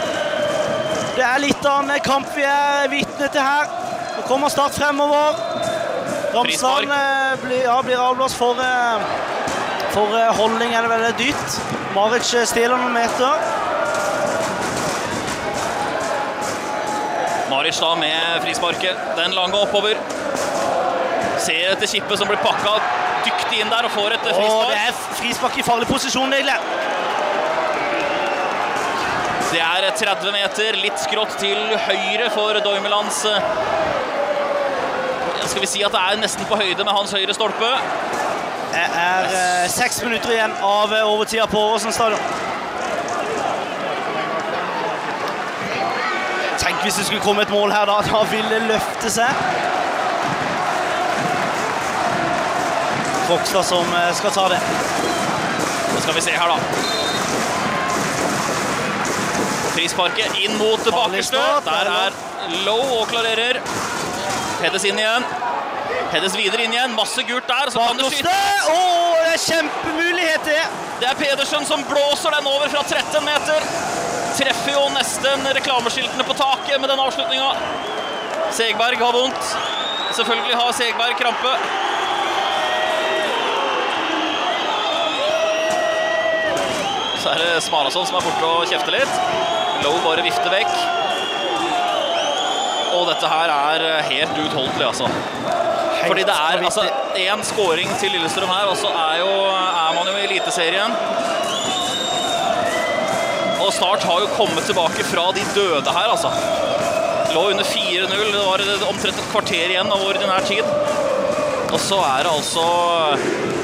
Det 1.15 1.25
er 1.25 1.41
litt 1.41 1.65
av 1.65 1.81
en 1.83 2.03
kamp 2.05 2.29
vi 2.35 2.45
er 2.45 2.89
vitne 2.91 3.29
til 3.33 3.41
her. 3.41 3.71
Nå 4.17 4.25
kommer 4.29 4.53
Start 4.53 4.77
fremover. 4.77 5.39
Ramsland 6.33 6.91
eh, 6.93 7.33
blir, 7.41 7.63
ja, 7.65 7.79
blir 7.83 7.97
avblåst 7.97 8.37
for, 8.37 8.61
eh, 8.61 9.01
for 9.95 10.13
eh, 10.13 10.29
holdning, 10.37 10.75
er 10.75 10.85
det 10.85 10.91
veldig 10.93 11.13
dytt. 11.17 11.57
Maric 11.95 12.29
stiller 12.29 12.77
noen 12.77 12.93
meter. 12.93 13.47
Maric 17.49 17.81
da 17.81 17.95
med 17.97 18.43
frisparket. 18.45 19.05
Den 19.17 19.33
lange 19.33 19.57
oppover. 19.57 19.97
Ser 21.39 21.73
etter 21.73 21.87
Kippe 21.87 22.17
som 22.19 22.27
blir 22.29 22.39
pakka 22.43 22.77
dyktig 23.25 23.61
inn 23.63 23.71
der 23.71 23.87
og 23.87 23.93
får 23.95 24.15
et 24.17 24.31
Og 24.33 24.69
det 24.69 24.79
er 24.79 24.95
frispark 25.19 25.57
i 25.59 25.65
farlig 25.65 25.87
posisjon, 25.89 26.33
egentlig. 26.33 26.57
Det 29.49 29.61
er 29.65 29.87
30 29.97 30.31
meter, 30.35 30.75
litt 30.77 30.99
skrått 31.01 31.33
til 31.41 31.57
høyre 31.87 32.27
for 32.29 32.59
Doimelands 32.61 33.23
eh, 33.25 33.47
Skal 35.49 35.63
vi 35.63 35.69
si 35.71 35.81
at 35.81 35.95
det 35.95 36.01
er 36.05 36.19
nesten 36.21 36.45
på 36.45 36.59
høyde 36.59 36.85
med 36.85 36.93
hans 36.93 37.15
høyre 37.17 37.33
stolpe. 37.33 37.71
Det 38.69 38.83
er 38.85 39.25
eh, 39.39 39.65
seks 39.73 40.03
minutter 40.05 40.35
igjen 40.35 40.53
av 40.61 40.93
eh, 40.93 41.07
overtida 41.09 41.47
på 41.49 41.63
Åsen 41.73 41.95
stadion. 41.95 42.21
Tenk 46.61 46.85
hvis 46.85 47.01
det 47.01 47.07
skulle 47.07 47.25
komme 47.25 47.47
et 47.47 47.55
mål 47.55 47.73
her, 47.73 47.89
da. 47.89 47.97
Da 48.05 48.21
vil 48.29 48.45
det 48.53 48.61
løfte 48.69 49.09
seg. 49.17 49.43
Krokstad 53.29 53.63
som 53.63 53.93
eh, 53.93 54.13
skal 54.13 54.31
ta 54.31 54.47
det. 54.49 54.57
Nå 55.93 55.99
skal 56.01 56.15
vi 56.15 56.21
se 56.21 56.31
her, 56.33 56.49
da. 56.49 56.55
Frisparket 59.75 60.39
inn 60.41 60.55
mot 60.57 60.87
bakerste. 60.89 61.43
Der 61.67 61.89
er 61.93 62.15
Low 62.65 62.81
og 62.95 63.03
klarerer. 63.11 63.59
Hedes 64.63 64.87
inn 64.89 64.97
igjen. 64.97 65.27
Hedes 66.09 66.37
videre 66.39 66.65
inn 66.65 66.73
igjen. 66.73 66.95
Masse 66.97 67.21
gult 67.27 67.45
der. 67.51 67.69
Så 67.69 67.83
kan 67.83 67.99
det 67.99 68.07
Bakerste! 68.07 68.33
skyte. 68.33 68.73
Å, 68.73 68.79
det 69.19 69.35
er 69.35 69.43
kjempemulighet, 69.43 70.49
det! 70.49 70.63
Det 71.03 71.11
er 71.11 71.19
Pedersen 71.21 71.69
som 71.69 71.85
blåser 71.91 72.33
den 72.33 72.49
over 72.49 72.73
fra 72.73 72.81
13 72.81 73.29
meter. 73.29 73.69
Treffer 74.39 74.73
jo 74.73 74.87
nesten 74.95 75.45
reklameskiltene 75.59 76.25
på 76.25 76.39
taket 76.41 76.81
med 76.81 76.89
den 76.89 77.05
avslutninga. 77.05 77.53
Segberg 78.57 79.05
har 79.05 79.13
vondt. 79.21 79.53
Selvfølgelig 80.17 80.57
har 80.63 80.73
Segberg 80.81 81.21
krampe. 81.21 81.53
Så 87.19 87.33
er 87.33 87.41
det 87.41 87.63
Smarason 87.65 88.07
som 88.07 88.17
er 88.19 88.25
borte 88.25 88.47
og 88.47 88.67
kjefter 88.69 88.95
litt. 88.95 89.15
Low 89.83 89.97
bare 90.05 90.23
vifter 90.23 90.51
vekk. 90.53 90.71
Og 92.95 93.05
dette 93.09 93.29
her 93.31 93.51
er 93.53 93.85
helt 94.07 94.39
uutholdelig, 94.39 94.85
altså. 94.87 95.09
Fordi 95.99 96.23
det 96.27 96.35
er 96.35 96.63
altså 96.63 96.85
én 97.19 97.43
scoring 97.43 97.91
til 97.99 98.13
Lillestrøm 98.15 98.49
her, 98.49 98.69
og 98.71 98.77
så 98.79 98.89
er, 98.91 99.19
jo, 99.19 99.29
er 99.51 99.97
man 99.97 100.07
jo 100.07 100.15
i 100.15 100.25
Eliteserien. 100.29 100.95
Og 103.59 103.73
Start 103.75 104.05
har 104.07 104.23
jo 104.23 104.31
kommet 104.37 104.65
tilbake 104.65 105.03
fra 105.11 105.27
de 105.35 105.43
døde 105.55 105.95
her, 105.97 106.09
altså. 106.15 106.31
Lå 107.35 107.49
under 107.51 107.67
4-0, 107.67 108.31
det 108.33 108.45
var 108.47 108.63
omtrent 108.89 109.19
et 109.19 109.31
kvarter 109.33 109.75
igjen 109.75 109.91
av 109.93 110.07
ordinær 110.07 110.47
tid. 110.47 110.65
Og 111.69 111.77
så 111.83 111.99
er 112.01 112.25
det 112.25 112.31
altså 112.33 113.58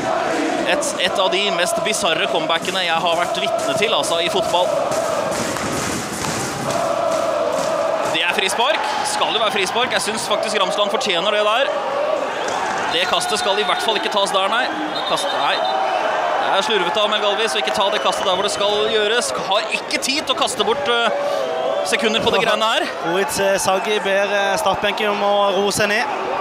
et, 0.72 0.94
et 1.06 1.20
av 1.22 1.30
de 1.34 1.42
mest 1.56 1.78
bisarre 1.86 2.28
comebackene 2.32 2.86
jeg 2.86 3.02
har 3.06 3.20
vært 3.20 3.38
vitne 3.44 3.76
til 3.80 3.94
altså, 3.94 4.20
i 4.24 4.30
fotball. 4.34 4.70
Det 8.16 8.24
er 8.24 8.34
frispark. 8.38 8.92
Skal 9.12 9.34
jo 9.36 9.42
være 9.42 9.54
frispark. 9.58 9.94
Jeg 9.96 10.08
syns 10.08 10.28
faktisk 10.32 10.60
Ramsland 10.62 10.94
fortjener 10.94 11.36
det 11.36 11.44
der. 11.46 11.72
Det 12.96 13.08
kastet 13.12 13.42
skal 13.42 13.60
i 13.60 13.66
hvert 13.68 13.84
fall 13.84 14.00
ikke 14.00 14.14
tas 14.14 14.32
der, 14.32 14.48
nei. 14.52 14.64
Kast, 15.10 15.28
nei. 15.36 15.56
Det 16.46 16.52
er 16.54 16.64
slurvete 16.64 17.02
av 17.02 17.10
Melgalvis 17.12 17.52
så 17.52 17.60
ikke 17.60 17.74
ta 17.76 17.90
det 17.92 18.00
kastet 18.04 18.30
der 18.30 18.38
hvor 18.38 18.46
det 18.48 18.54
skal 18.54 18.86
gjøres. 18.94 19.34
Har 19.50 19.74
ikke 19.76 20.00
tid 20.00 20.22
til 20.22 20.36
å 20.36 20.40
kaste 20.40 20.64
bort 20.64 20.88
eh, 20.94 21.18
sekunder 21.92 22.24
på 22.24 22.32
det 22.32 22.46
greiene 22.46 22.70
her. 22.72 22.88
Oritz 23.12 23.36
Saggi 23.42 23.60
Sagi 23.66 24.00
ber 24.06 24.32
eh, 24.32 24.54
startbenken 24.62 25.12
om 25.12 25.26
å 25.28 25.36
roe 25.58 25.76
seg 25.76 25.92
ned. 25.92 26.35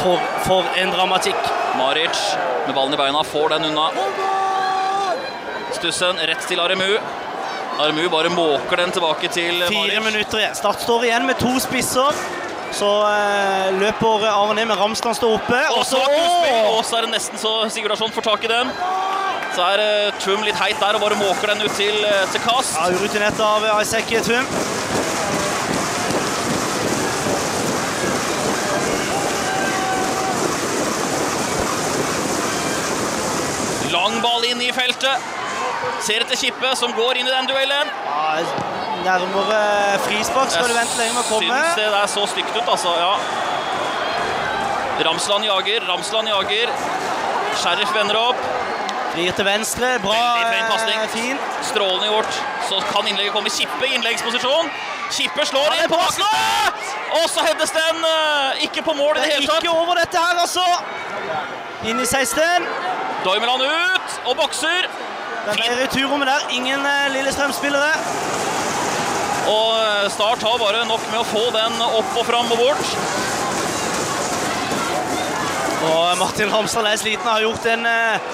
For, 0.00 0.22
for 0.46 0.68
en 0.80 0.92
dramatikk. 0.94 1.50
Maric 1.78 2.20
med 2.66 2.74
ballen 2.76 2.94
i 2.94 3.00
beina 3.00 3.24
får 3.24 3.54
den 3.54 3.70
unna. 3.70 3.88
Stussen 5.78 6.20
rett 6.30 6.46
til 6.48 6.60
Aremu. 6.60 6.94
Aremu 7.80 8.08
bare 8.12 8.30
måker 8.32 8.82
den 8.82 8.92
tilbake 8.92 9.30
til 9.32 9.64
Fire 9.66 10.00
minutter 10.04 10.42
igjen. 10.42 10.54
Start 10.58 10.84
står 10.84 11.08
igjen 11.08 11.26
med 11.26 11.40
to 11.40 11.52
spisser. 11.64 12.22
Så 12.72 12.88
eh, 13.04 13.72
løper 13.76 14.26
Arne 14.32 14.64
med 14.64 14.78
Ramsland 14.80 15.16
står 15.16 15.36
oppe. 15.36 15.60
Og 15.76 15.84
så 15.86 16.00
og 16.00 16.84
så 16.84 16.98
er 16.98 17.06
det 17.06 17.12
nesten 17.12 17.40
så 17.40 17.52
Sigurdarsson 17.72 18.12
får 18.14 18.28
tak 18.30 18.44
i 18.48 18.52
den. 18.52 18.72
Så 19.52 19.64
er 19.74 19.82
uh, 20.08 20.20
Trum 20.22 20.44
litt 20.46 20.56
heit 20.56 20.78
der 20.80 20.96
og 20.96 21.02
bare 21.04 21.18
måker 21.20 21.52
den 21.52 21.60
ut 21.66 21.74
til, 21.76 21.98
eh, 22.08 22.24
til 22.32 22.40
kast. 22.40 22.78
Ja, 22.78 22.88
Urutinert 22.88 23.40
av 23.44 23.66
Isaac 23.82 24.08
Tvum. 24.24 24.48
Lang 33.92 34.11
ball 34.22 34.44
inn 34.48 34.60
i 34.62 34.70
feltet. 34.74 35.30
Ser 36.02 36.24
etter 36.24 36.38
Kippe, 36.38 36.72
som 36.78 36.92
går 36.96 37.20
inn 37.20 37.28
i 37.28 37.34
den 37.34 37.48
duellen. 37.50 37.90
Ja, 38.06 38.42
nærmere 39.06 39.62
frispark 40.06 40.50
skal 40.54 40.70
du 40.70 40.74
vente 40.78 40.98
lenge 40.98 41.14
med 41.16 41.24
å 41.24 41.28
komme. 41.30 41.58
syns 41.58 41.78
det 41.80 41.88
der 41.94 42.10
så 42.10 42.26
stygt 42.30 42.56
ut, 42.56 42.68
altså. 42.68 42.94
Ja. 42.98 43.14
Ramsland 45.06 45.44
jager, 45.44 45.80
Ramsland 45.88 46.28
jager. 46.28 46.70
Sheriff 47.62 47.94
vender 47.96 48.18
opp. 48.20 48.36
Blir 49.14 49.32
til 49.36 49.44
venstre. 49.44 49.98
Bra. 50.00 50.14
Fin 50.38 50.54
eh, 50.56 50.70
pasning. 50.70 51.40
Strålende 51.68 52.06
gjort. 52.08 52.38
Så 52.68 52.78
kan 52.92 53.06
innlegget 53.08 53.34
komme. 53.34 53.50
Kippe 53.52 53.88
i 53.88 53.94
innleggsposisjon. 53.98 54.70
Kippe 55.12 55.44
slår 55.46 55.66
det 55.68 55.80
er 55.82 55.84
inn 55.84 55.92
på 55.92 55.98
bakgrunnen! 56.00 56.86
Og 57.18 57.26
så 57.28 57.42
heades 57.44 57.74
den 57.76 58.06
eh, 58.08 58.62
ikke 58.68 58.84
på 58.86 58.94
mål 58.96 59.18
i 59.18 59.20
Det 59.20 59.26
det 59.26 59.32
er 59.34 59.40
hele 59.40 59.50
tatt. 59.50 59.66
ikke 59.66 59.74
over 59.82 60.00
dette 60.00 60.22
her, 60.22 60.40
altså. 60.40 60.64
Inn 61.90 62.00
i 62.00 62.06
16. 62.08 62.64
Doimeland 63.22 63.62
ut 63.62 64.14
og 64.26 64.36
bokser. 64.38 64.88
Det 65.46 65.54
ble 65.58 65.68
returrommet 65.78 66.30
der. 66.30 66.46
Ingen 66.56 66.86
eh, 66.86 67.10
Lillestrøm-spillere. 67.14 67.92
Og 69.50 69.70
eh, 69.78 70.08
Start 70.14 70.42
har 70.46 70.58
bare 70.58 70.84
nok 70.88 71.04
med 71.10 71.20
å 71.20 71.26
få 71.26 71.44
den 71.54 71.78
opp 71.86 72.16
og 72.18 72.26
fram 72.26 72.50
og 72.54 72.62
bort. 72.62 72.96
Og 75.82 76.18
Martin 76.20 76.50
Ramsdal 76.52 76.90
er 76.92 76.98
sliten. 77.00 77.26
Har 77.26 77.42
gjort 77.42 77.66
en 77.72 77.86
eh, 77.90 78.30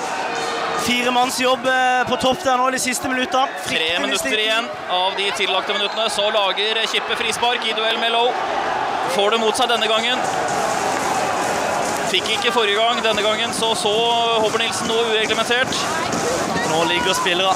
firemannsjobb 0.84 1.68
eh, 1.72 2.02
på 2.08 2.20
topp 2.24 2.44
der 2.44 2.60
nå 2.60 2.68
de 2.72 2.80
siste 2.82 3.12
minutta. 3.12 3.46
Tre 3.68 3.90
minutter 4.04 4.40
igjen 4.40 4.68
av 4.92 5.16
de 5.20 5.28
tillagte 5.36 5.76
minuttene. 5.76 6.08
Så 6.12 6.28
lager 6.34 6.84
Kippe 6.92 7.16
frispark 7.20 7.68
i 7.68 7.76
duell 7.76 8.00
med 8.00 8.12
Low. 8.16 8.32
Får 9.16 9.36
det 9.36 9.42
mot 9.44 9.56
seg 9.56 9.72
denne 9.72 9.88
gangen. 9.88 10.20
Fikk 12.10 12.28
ikke 12.38 12.52
forrige 12.54 12.76
gang. 12.80 13.02
Denne 13.04 13.22
gangen 13.24 13.52
så 13.56 13.68
så 13.76 13.92
Håvard 14.42 14.60
Nilsen 14.62 14.88
noe 14.90 15.02
ureglementert. 15.12 15.72
Nå 16.70 16.78
ligger 16.88 17.12
spillere. 17.16 17.54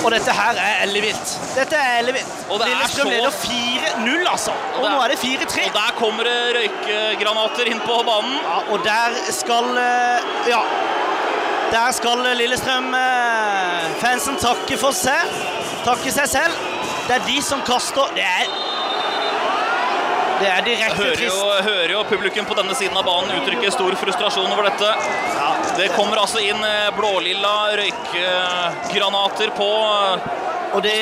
Og 0.00 0.08
dette 0.14 0.32
her 0.32 0.54
er 0.56 0.78
ellevilt. 0.86 1.28
Dette 1.54 1.76
er 1.76 1.98
ellevilt. 2.00 2.30
Og 2.48 2.56
det 2.62 2.68
Lillestrøm 2.70 3.08
leder 3.12 3.30
4-0, 3.36 4.28
altså. 4.30 4.52
Og, 4.78 4.84
er- 4.86 4.90
nå 4.94 4.98
er 5.04 5.08
det 5.12 5.18
4-3. 5.20 5.66
Og 5.68 5.74
der 5.76 5.90
kommer 5.98 6.22
det 6.24 6.38
røykgranater 6.56 7.64
inn 7.68 7.80
på 7.84 7.98
banen. 8.06 8.38
Ja, 8.46 8.58
og 8.72 8.78
der 8.86 9.08
skal 9.36 9.64
eh, 9.76 10.18
Ja. 10.54 10.62
Der 11.70 11.92
skal 11.94 12.18
Lillestrøm-fansen 12.34 14.36
takke 14.42 14.76
for 14.80 14.90
seg. 14.96 15.20
Takke 15.84 16.10
seg 16.12 16.26
selv. 16.32 16.54
Det 17.06 17.14
er 17.18 17.22
de 17.26 17.36
som 17.42 17.60
kaster 17.66 18.06
Det 18.14 18.22
er 18.24 18.46
Det 20.40 20.48
er 20.48 20.64
direkte 20.64 20.96
Hører 20.96 21.18
trist. 21.18 21.36
jo, 21.36 21.48
hører 21.66 21.92
jo 21.92 22.02
publikum 22.08 22.46
på 22.48 22.56
denne 22.56 22.74
siden 22.78 22.96
av 22.96 23.04
banen 23.04 23.34
uttrykke 23.40 23.72
stor 23.74 23.96
frustrasjon 24.00 24.48
over 24.48 24.70
dette. 24.70 24.92
Ja. 25.36 25.48
Det 25.76 25.90
kommer 25.96 26.22
altså 26.22 26.40
inn 26.44 26.64
eh, 26.64 26.88
blålilla 26.96 27.54
røykgranater 27.80 29.52
på 29.58 29.68
eh, 29.68 30.30
Og 30.70 30.82
det, 30.86 30.94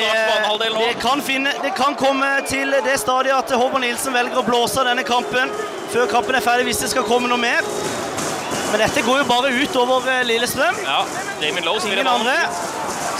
det, 0.73 0.93
kan 1.01 1.21
finne, 1.21 1.53
det 1.63 1.71
kan 1.77 1.95
komme 1.95 2.29
til 2.49 2.73
det 2.83 2.97
stadiet 2.99 3.35
at 3.37 3.51
Håvard 3.53 3.83
Nilsen 3.85 4.15
velger 4.15 4.41
å 4.41 4.45
blåse 4.47 4.81
av 4.81 4.89
denne 4.89 5.05
kampen 5.07 5.53
før 5.93 6.09
kampen 6.09 6.37
er 6.37 6.43
ferdig, 6.45 6.67
hvis 6.69 6.83
det 6.83 6.91
skal 6.91 7.05
komme 7.07 7.29
noe 7.29 7.41
mer. 7.41 7.65
Men 8.69 8.83
dette 8.83 9.01
går 9.05 9.23
jo 9.23 9.29
bare 9.29 9.49
ut 9.55 9.79
over 9.81 10.11
eh, 10.11 10.25
Lillestrøm. 10.27 10.83
Ja, 10.85 11.01
Damien 11.41 11.65
Lowe 11.65 11.81
Ingen 11.89 12.11
andre. 12.11 12.35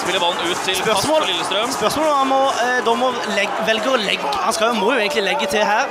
Spiller 0.09 0.25
ballen 0.25 0.51
ut 0.51 0.57
til 0.65 0.75
Spørsmål, 0.75 1.21
for 1.21 1.27
Lillestrøm. 1.27 1.71
spørsmål 1.71 2.07
om 2.07 2.17
han 2.17 2.27
må, 2.27 2.43
eh, 2.65 2.85
dommer 2.85 3.11
legge, 3.35 3.51
velger 3.65 3.91
å 3.93 3.99
legge 4.01 4.25
Han 4.43 4.53
skal, 4.53 4.73
må 4.73 4.93
jo 4.93 4.99
egentlig 4.99 5.23
legge 5.23 5.47
til 5.47 5.63
her. 5.65 5.85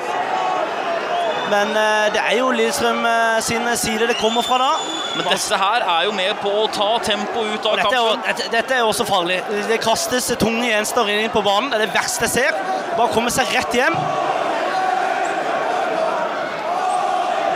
Men 1.51 1.69
eh, 1.77 2.07
det 2.13 2.23
er 2.31 2.39
jo 2.39 2.51
Lillestrøm 2.51 3.07
eh, 3.07 3.41
sin 3.41 3.69
side 3.77 4.09
det 4.09 4.17
kommer 4.19 4.43
fra 4.43 4.59
da. 4.59 4.73
Men 5.17 5.25
dette 5.31 5.57
her 5.63 5.87
er 5.87 6.05
jo 6.05 6.13
med 6.13 6.35
på 6.43 6.51
å 6.51 6.67
ta 6.67 6.99
tempo 6.99 7.45
ut 7.45 7.67
av 7.67 7.77
Dette 7.77 7.95
er, 7.95 7.97
jo, 7.97 8.09
kampen. 8.09 8.27
dette, 8.27 8.51
dette 8.57 8.75
er 8.75 8.79
jo 8.79 8.89
også 8.89 9.07
farlig. 9.09 9.39
Det 9.69 9.81
kastes 9.81 10.33
tunge 10.39 10.67
gjenstander 10.67 11.23
inn 11.23 11.31
på 11.31 11.43
banen. 11.43 11.71
Det 11.71 11.81
er 11.81 11.87
det 11.87 11.95
verste 11.95 12.27
jeg 12.27 12.35
ser. 12.35 12.59
Bare 12.99 13.15
komme 13.15 13.31
seg 13.31 13.55
rett 13.55 13.75
hjem. 13.75 13.97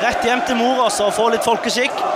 Rett 0.02 0.25
hjem 0.26 0.40
til 0.47 0.59
mor 0.59 0.85
altså, 0.87 1.11
og 1.11 1.14
få 1.14 1.28
litt 1.35 1.45
folkeskikk. 1.47 2.12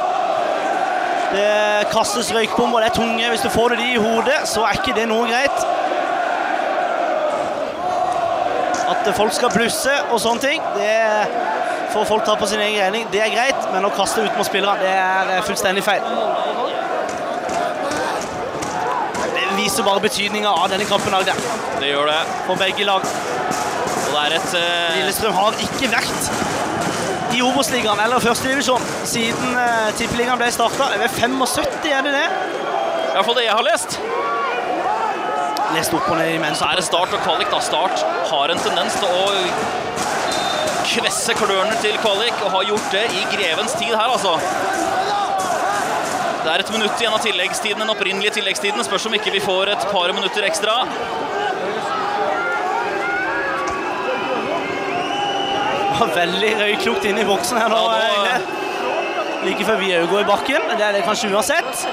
Det 1.37 1.89
kastes 1.93 2.31
røykbomber, 2.35 2.81
det 2.81 2.89
er 2.89 2.95
tunge. 2.95 3.29
Hvis 3.29 3.41
du 3.45 3.51
får 3.51 3.69
det 3.75 3.79
de 3.79 3.93
i 3.93 3.97
hodet, 4.01 4.39
så 4.49 4.65
er 4.65 4.79
ikke 4.79 4.95
det 4.97 5.09
noe 5.11 5.27
greit. 5.29 5.59
At 8.87 9.11
folk 9.19 9.35
skal 9.35 9.53
blusse 9.53 9.93
og 10.15 10.21
sånne 10.23 10.41
ting, 10.47 10.63
det 10.79 10.95
får 11.93 12.07
folk 12.09 12.25
ta 12.25 12.37
på 12.41 12.49
sin 12.49 12.63
egen 12.63 12.81
regning. 12.81 13.09
Det 13.13 13.21
er 13.21 13.35
greit, 13.35 13.69
men 13.75 13.85
å 13.85 13.93
kaste 13.93 14.25
ut 14.25 14.39
mot 14.39 14.49
spillerne, 14.49 14.81
det 14.81 14.95
er 14.95 15.35
eh, 15.37 15.43
fullstendig 15.45 15.85
feil. 15.85 16.07
Det 19.37 19.47
viser 19.59 19.85
bare 19.87 20.03
betydninga 20.05 20.53
av 20.53 20.71
denne 20.73 20.89
kampen 20.89 21.15
her, 21.17 21.27
det, 21.29 21.37
Det 21.81 21.93
gjør 21.93 22.13
det. 22.13 22.21
for 22.47 22.61
begge 22.61 22.89
lag. 22.89 23.05
Og 24.07 24.13
det 24.15 24.25
er 24.25 24.37
et 24.39 24.53
uh... 24.55 24.97
Lillestrøm 24.97 25.37
har 25.37 25.61
ikke 25.67 25.93
vært 25.93 26.31
i 27.37 27.43
Obos-ligaen 27.45 28.01
eller 28.01 28.23
førstedivisjon 28.23 28.85
siden 29.09 29.57
uh, 29.57 29.91
Tippeligaen 29.99 30.41
ble 30.41 30.49
starta. 30.55 30.89
Ved 30.97 31.13
75, 31.13 31.91
er 31.93 32.07
det 32.07 32.15
det? 32.17 32.27
I 32.27 33.13
hvert 33.17 33.27
fall 33.29 33.39
det 33.39 33.47
jeg 33.47 33.57
har 33.57 33.67
lest. 33.67 33.99
Lest 35.75 35.97
opp 35.97 36.09
og 36.09 36.17
ned 36.21 36.33
imens. 36.37 36.61
Så 36.63 36.69
er 36.71 36.81
det 36.81 36.87
Start 36.87 37.13
og 37.13 37.25
kvalik. 37.27 37.51
da. 37.53 37.61
Start 37.65 38.05
har 38.31 38.53
en 38.53 38.63
tendens 38.65 38.97
til 39.01 39.09
å 39.11 39.27
kvesse 40.87 41.35
klørne 41.37 41.77
til 41.83 41.97
kvalik, 42.01 42.37
og 42.47 42.53
har 42.55 42.69
gjort 42.71 42.93
det 42.95 43.05
i 43.19 43.25
grevens 43.35 43.75
tid 43.77 43.93
her, 43.93 44.07
altså. 44.07 44.37
Det 46.47 46.53
er 46.53 46.63
et 46.63 46.71
minutt 46.71 47.01
igjen 47.03 47.17
av 47.17 47.25
tilleggstiden, 47.25 47.83
den 47.83 47.91
opprinnelige 47.91 48.37
tilleggstiden. 48.39 48.85
Spørs 48.87 49.09
om 49.09 49.17
ikke 49.19 49.35
vi 49.35 49.43
får 49.43 49.75
et 49.75 49.87
par 49.91 50.13
minutter 50.15 50.47
ekstra. 50.47 50.79
Var 56.01 56.15
veldig 56.17 56.53
røyklukt 56.61 57.05
inn 57.11 57.19
i 57.23 57.25
boksen 57.29 57.59
her 57.61 57.69
nå. 57.73 57.81
Nå- 57.83 57.99
egentlig. 58.03 58.63
Like 59.47 59.67
før 59.69 59.77
vi 59.83 59.91
òg 59.95 60.09
går 60.11 60.25
i 60.25 60.29
bakken. 60.31 60.71
Det 60.77 60.85
er 60.87 60.97
det 60.97 61.05
kanskje 61.07 61.31
uansett. 61.35 61.87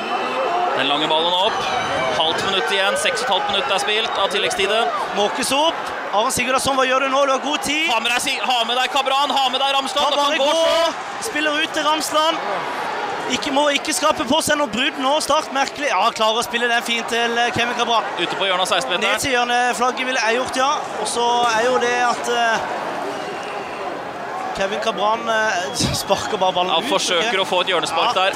Den 0.77 0.87
lange 0.89 1.07
ballen 1.11 1.33
opp. 1.37 1.59
Halvt 2.17 2.45
minutt 2.47 2.71
igjen. 2.73 2.95
Seks 2.97 3.21
og 3.21 3.27
et 3.27 3.33
halvt 3.33 3.51
minutt 3.51 3.73
er 3.75 3.81
spilt 3.83 4.17
av 4.23 4.31
tilleggstiden. 4.33 4.87
Måkes 5.19 5.51
opp. 5.53 5.81
Aron 6.13 6.33
Sigurdasson, 6.33 6.77
hva 6.77 6.85
gjør 6.85 7.05
du 7.05 7.09
nå? 7.13 7.25
Du 7.25 7.31
har 7.33 7.41
god 7.43 7.61
tid. 7.65 7.87
Ha 7.89 7.99
med 8.01 8.11
deg, 8.13 8.39
ha 8.45 8.57
med 8.69 8.77
deg 8.77 8.91
Kabran, 8.93 9.31
ha 9.33 9.45
med 9.49 9.61
deg 9.61 9.75
Ramsland. 9.75 10.17
Kan 10.17 10.37
gå 10.37 10.49
gå. 10.49 10.93
Spiller 11.25 11.61
ut 11.61 11.73
til 11.73 11.85
Ramsland. 11.87 12.37
Ikke, 13.33 13.53
må 13.55 13.63
ikke 13.71 13.93
skape 13.95 14.25
på 14.29 14.39
seg 14.43 14.57
noe 14.59 14.69
brudd 14.69 14.97
nå. 15.01 15.13
Start 15.25 15.53
merkelig. 15.55 15.89
Ja, 15.93 16.03
klarer 16.13 16.41
å 16.41 16.45
spille 16.45 16.67
den 16.69 16.83
fint 16.85 17.07
til 17.09 17.33
Kemi, 17.37 17.53
Kevin 17.55 17.77
Cabral. 17.79 18.05
Ute 18.19 18.35
på 18.37 18.45
hjørnet 18.49 18.65
av 18.67 18.77
Ned 18.77 18.83
16-meteren. 18.83 19.21
til 19.23 19.31
hjørneflagget 19.37 20.09
ville 20.09 20.25
jeg 20.27 20.37
gjort, 20.41 20.59
ja. 20.59 20.71
Og 21.01 21.07
så 21.09 21.27
er 21.53 21.65
jo 21.69 21.77
det 21.81 21.95
at 22.09 22.33
eh, 22.33 22.65
Kevin 24.57 24.79
Cabran 24.83 25.29
eh, 25.29 25.73
sparker 26.03 26.37
bare 26.37 26.53
ballen 26.55 26.71
Han 26.73 26.83
ut. 26.85 26.89
forsøker 26.91 27.39
å 27.41 27.45
få 27.47 27.61
et 27.63 27.73
hjørnespark 27.73 28.15
Ja. 28.15 28.25
der. 28.27 28.33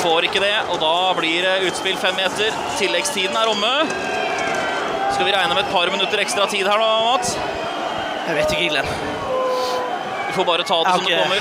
Får 0.00 0.24
ikke 0.30 0.40
det, 0.40 0.54
og 0.72 0.78
da 0.80 0.92
blir 1.18 1.42
det 1.44 1.56
utspill 1.68 1.96
fem 2.00 2.14
meter. 2.16 2.54
Tilleggstiden 2.78 3.36
er 3.36 3.50
omme. 3.52 3.72
Skal 5.12 5.26
vi 5.26 5.34
regne 5.34 5.52
med 5.52 5.66
et 5.66 5.72
par 5.74 5.90
minutter 5.92 6.22
ekstra 6.22 6.46
tid 6.48 6.64
her 6.70 6.80
nå, 6.80 6.86
Mats? 7.10 7.34
Jeg 8.28 8.38
vet 8.38 8.54
ikke, 8.54 8.70
Glenn. 8.72 8.88
Vi 10.30 10.32
får 10.38 10.46
bare 10.48 10.64
ta 10.64 10.78
det 10.86 10.94
okay. 10.94 10.96
som 10.96 11.10
det 11.10 11.18
kommer. 11.20 11.40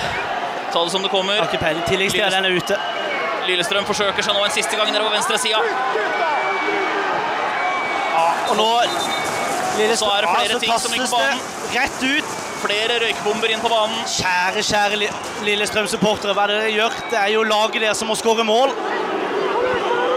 Ta 0.74 0.83
det 0.83 0.91
som 0.91 1.05
det 1.05 1.07
Jeg 1.07 1.13
har 1.13 1.21
kommer. 1.21 1.48
ikke 1.48 1.62
peiling. 1.63 1.86
Tilleggstida, 1.88 2.29
den 2.36 2.50
er 2.50 2.57
ute. 2.57 2.79
Lillestrøm 3.48 3.88
forsøker 3.88 4.25
seg 4.27 4.36
nå 4.36 4.43
en 4.43 4.51
siste 4.57 4.75
gang 4.75 4.91
nedover 4.91 5.15
venstre 5.15 5.39
sida. 5.39 5.63
Og 8.50 8.55
nå 8.59 8.69
Så 9.95 10.12
er 10.12 10.25
det 10.25 10.29
flere 10.36 10.51
Ja, 10.51 10.53
så 10.53 10.59
ting 10.59 10.79
som 10.83 10.91
ligger 10.91 11.07
på 11.07 11.15
banen. 11.15 11.39
Rett 11.71 12.03
ut. 12.03 12.48
Flere 12.59 12.99
røykbomber 13.05 13.53
inn 13.53 13.61
på 13.63 13.69
banen. 13.71 14.01
Kjære, 14.09 14.63
kjære 14.67 14.97
Lillestrøm-supportere, 15.47 16.33
hva 16.35 16.43
er 16.47 16.51
det 16.53 16.57
dere 16.63 16.73
gjør? 16.75 16.97
Det 17.11 17.19
er 17.21 17.31
jo 17.35 17.43
laget 17.47 17.81
deres 17.85 18.01
som 18.01 18.09
må 18.11 18.17
skåre 18.19 18.43
mål. 18.47 18.73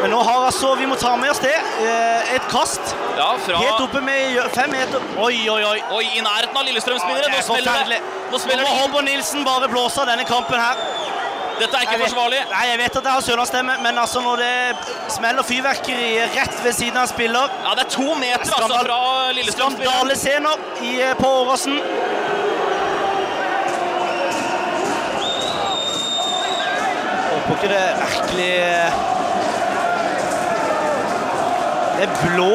Men 0.02 0.10
nå 0.10 0.18
har 0.26 0.48
altså, 0.48 0.72
vi 0.80 0.86
må 0.90 0.96
ta 0.98 1.12
med 1.16 1.30
oss 1.30 1.38
det, 1.38 1.52
eh, 1.54 2.32
et 2.34 2.48
kast. 2.50 2.80
Ja, 3.14 3.28
fra 3.38 3.60
Helt 3.62 3.84
oppe 3.84 4.00
med 4.02 4.40
fem 4.56 4.72
meter. 4.74 4.98
Oi, 5.22 5.36
oi, 5.52 5.60
oi. 5.62 5.76
Oi, 5.94 6.02
i 6.18 6.24
nærheten 6.26 6.58
av 6.58 6.66
Lillestrøm-spillere. 6.66 7.28
Ja, 7.28 7.36
Nå 7.36 7.38
er 7.38 7.46
spiller 7.46 7.84
de 7.84 7.94
det. 7.94 8.00
Nå 8.32 8.40
spiller 8.42 8.66
må. 8.66 8.72
Håvard 8.80 9.06
Nilsen 9.06 9.44
bare 9.46 9.68
blåse 9.70 10.02
av 10.02 10.10
denne 10.10 10.24
kampen 10.26 10.58
her. 10.58 10.82
Dette 11.60 11.76
er 11.78 11.84
ikke 11.86 11.98
vet- 12.00 12.08
forsvarlig. 12.08 12.40
Nei, 12.50 12.64
jeg 12.72 12.78
vet 12.80 12.96
at 12.96 13.04
jeg 13.04 13.12
har 13.12 13.20
sørlandsstemme, 13.22 13.74
men 13.84 13.98
altså 14.02 14.20
når 14.24 14.36
det 14.42 14.76
smeller 15.14 15.42
fyrverkeri 15.46 16.08
rett 16.34 16.56
ved 16.64 16.72
siden 16.74 16.96
av 16.96 17.02
en 17.06 17.08
spiller 17.12 17.50
Ja, 17.62 17.74
det 17.78 17.84
er 17.86 17.90
to 17.92 18.14
meter 18.18 18.56
altså 18.56 18.80
fra 18.82 18.98
Lillestrøm-spilleren. 19.36 19.86
Skandalescener 19.86 20.54
eh, 20.82 21.14
på 21.20 21.28
Åråsen. 21.44 21.78
Håper 27.52 27.66
ikke 27.66 27.74
det 27.74 27.80
er 27.84 27.96
merkelig 28.00 28.52
Det 31.96 32.04
er 32.06 32.12
blå 32.22 32.52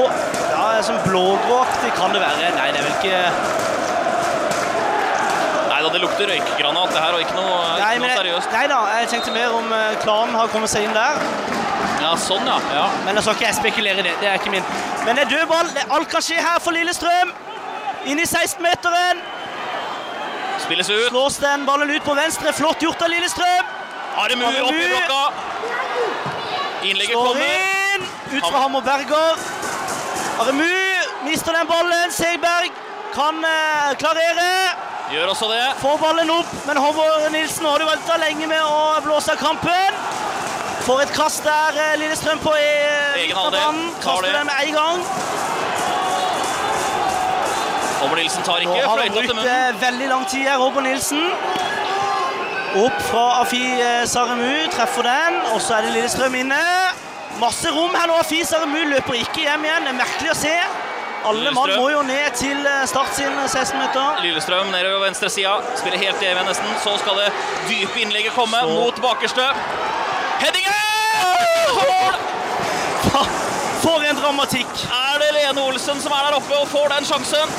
Ja, 0.50 0.62
det 0.74 0.80
er 0.80 0.86
sånn 0.88 1.04
blågråaktig 1.06 1.92
kan 2.00 2.16
det 2.16 2.22
være. 2.24 2.48
Nei, 2.58 2.68
det 2.74 2.80
er 2.82 2.88
vel 2.88 2.96
ikke 2.96 3.20
Nei 5.68 5.84
da, 5.84 5.92
det 5.94 6.02
lukter 6.02 6.32
røykgranat 6.32 6.96
det 6.96 7.04
her, 7.04 7.14
og 7.14 7.22
ikke 7.22 7.36
noe, 7.38 7.60
Nei, 7.78 7.92
ikke 7.94 8.02
men 8.02 8.10
noe 8.10 8.18
seriøst. 8.24 8.50
nei 8.58 8.64
da, 8.72 8.80
jeg 8.98 9.12
tenkte 9.12 9.36
mer 9.36 9.54
om 9.60 9.70
eh, 9.78 9.98
klanen 10.02 10.34
har 10.40 10.50
kommet 10.50 10.72
seg 10.74 10.88
inn 10.88 10.96
der. 10.98 11.20
Ja, 12.02 12.16
sånn, 12.18 12.50
ja. 12.50 12.58
ja. 12.74 12.88
Men 13.06 13.20
da 13.20 13.22
skal 13.22 13.38
ikke 13.38 13.46
jeg 13.46 13.58
spekulere 13.60 14.02
i 14.02 14.08
det. 14.08 14.16
Det 14.24 14.32
er 14.32 14.42
ikke 14.42 14.56
min. 14.56 14.66
Men 15.06 15.20
det 15.20 15.28
er 15.28 15.36
dødball. 15.36 15.70
Alt 16.00 16.10
kan 16.10 16.26
skje 16.26 16.42
her 16.42 16.58
for 16.66 16.74
Lillestrøm. 16.74 17.30
Inn 18.10 18.18
i 18.18 18.26
16-meteren. 18.26 19.22
Spilles 20.66 20.90
ut. 20.90 21.12
Slås 21.12 21.38
den 21.46 21.70
ballen 21.70 21.94
ut 21.94 22.10
på 22.10 22.18
venstre. 22.18 22.58
Flott 22.58 22.82
gjort 22.82 23.06
av 23.06 23.14
Lillestrøm. 23.14 23.77
Aremu 24.18 24.46
opp 24.46 24.74
i 24.74 24.88
blokka. 24.90 25.32
Innlegget 26.84 27.12
Slår 27.14 27.26
kommer. 27.26 27.42
inn. 27.96 28.06
Ut 28.38 28.44
fra 28.50 28.58
Hammer 28.64 28.82
Berger. 28.82 29.38
Aremu 30.40 30.70
mister 31.26 31.54
den 31.54 31.68
ballen. 31.68 32.12
Segberg 32.12 32.72
kan 33.16 33.44
eh, 33.46 33.94
klarere. 34.02 34.50
Gjør 35.14 35.30
også 35.34 35.48
det. 35.54 35.62
Får 35.82 35.98
ballen 36.02 36.30
opp, 36.34 36.50
men 36.68 36.78
Håvard 36.78 37.30
Nilsen 37.32 37.66
har 37.66 37.80
du 37.80 37.86
venta 37.88 38.18
lenge 38.20 38.48
med 38.50 38.64
å 38.64 38.98
blåse 39.06 39.32
av 39.32 39.40
kampen. 39.40 40.02
Får 40.88 41.02
et 41.06 41.14
kast 41.16 41.44
der, 41.46 41.78
eh, 41.84 41.94
Lillestrøm 42.02 42.42
på 42.44 42.56
i 42.58 42.68
Egen 43.22 43.38
av 43.38 43.48
halvdel. 43.54 43.80
Kaster 44.04 44.34
den 44.34 44.46
med 44.50 44.66
en 44.66 44.74
gang. 44.82 45.06
Håvard 48.02 48.18
Nilsen 48.20 48.44
tar 48.44 48.66
ikke. 48.66 48.82
har 48.82 48.98
til 49.06 49.12
munnen. 49.12 49.26
Nå 49.30 49.34
brukt 49.34 49.46
det 49.46 49.58
eh, 49.70 49.82
veldig 49.86 50.10
lang 50.16 50.26
tid 50.26 50.44
her, 50.50 50.58
Håvard 50.58 50.84
Nilsen. 50.90 51.32
Opp 52.76 52.98
fra 53.02 53.26
Afi 53.42 53.62
eh, 53.82 54.04
Saremu, 54.06 54.68
treffer 54.74 55.04
den, 55.08 55.38
og 55.54 55.62
så 55.64 55.78
er 55.78 55.88
det 55.88 55.94
Lillestrøm 55.96 56.36
inne. 56.36 56.60
Masse 57.40 57.72
rom 57.72 57.94
her 57.96 58.10
nå. 58.10 58.18
Afi 58.20 58.42
Saremu 58.46 58.82
løper 58.92 59.14
ikke 59.22 59.46
hjem 59.46 59.66
igjen. 59.66 59.88
Det 59.88 59.94
er 59.94 59.98
merkelig 60.02 60.34
å 60.34 60.38
se. 60.38 60.54
Alle 61.28 61.52
mann 61.56 61.72
må 61.80 61.88
jo 61.92 62.02
ned 62.06 62.36
til 62.38 62.60
eh, 62.68 62.84
Start 62.90 63.16
sin 63.18 63.34
16-meter. 63.48 64.20
Lillestrøm 64.26 64.70
nedover 64.74 65.06
venstre 65.08 65.30
sida. 65.34 65.56
Spiller 65.80 66.02
helt 66.04 66.22
evig 66.28 66.44
nesten. 66.48 66.70
Så 66.84 66.98
skal 67.02 67.18
det 67.24 67.30
dype 67.72 68.04
innlegget 68.04 68.36
komme 68.38 68.62
Så- 68.62 68.76
mot 68.76 69.02
bakerste. 69.04 69.48
Headingen! 70.44 70.84
Mål! 71.78 72.20
For 73.82 74.04
en 74.04 74.18
dramatikk! 74.20 74.84
Er 74.92 75.22
det 75.24 75.32
Lene 75.38 75.64
Olsen 75.64 76.02
som 76.04 76.14
er 76.14 76.28
der 76.28 76.38
oppe 76.42 76.58
og 76.62 76.68
får 76.70 76.92
den 76.98 77.08
sjansen? 77.08 77.56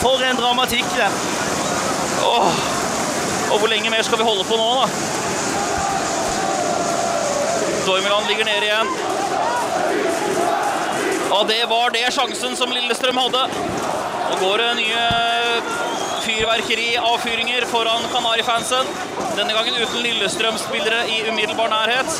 For 0.00 0.22
en 0.24 0.38
dramatikk, 0.38 0.86
det. 0.96 1.08
Åh. 2.24 2.60
Og 3.50 3.58
hvor 3.58 3.68
lenge 3.70 3.90
mer 3.90 4.02
skal 4.06 4.18
vi 4.20 4.26
holde 4.26 4.44
på 4.46 4.56
nå, 4.58 4.68
da? 4.78 4.86
Dormeland 7.86 8.26
ligger 8.30 8.44
nede 8.46 8.64
igjen. 8.68 8.88
Og 11.34 11.46
det 11.48 11.62
var 11.70 11.90
det 11.94 12.06
sjansen 12.14 12.56
som 12.58 12.72
Lillestrøm 12.74 13.18
hadde. 13.18 13.42
Nå 14.30 14.38
går 14.42 14.62
det 14.62 14.70
nye 14.80 15.04
fyrverkeri-avfyringer 16.24 17.66
foran 17.70 18.06
Kanarifansen. 18.12 18.90
Denne 19.38 19.54
gangen 19.56 19.78
uten 19.80 20.02
Lillestrøm-spillere 20.04 21.06
i 21.10 21.22
umiddelbar 21.30 21.70
nærhet. 21.72 22.10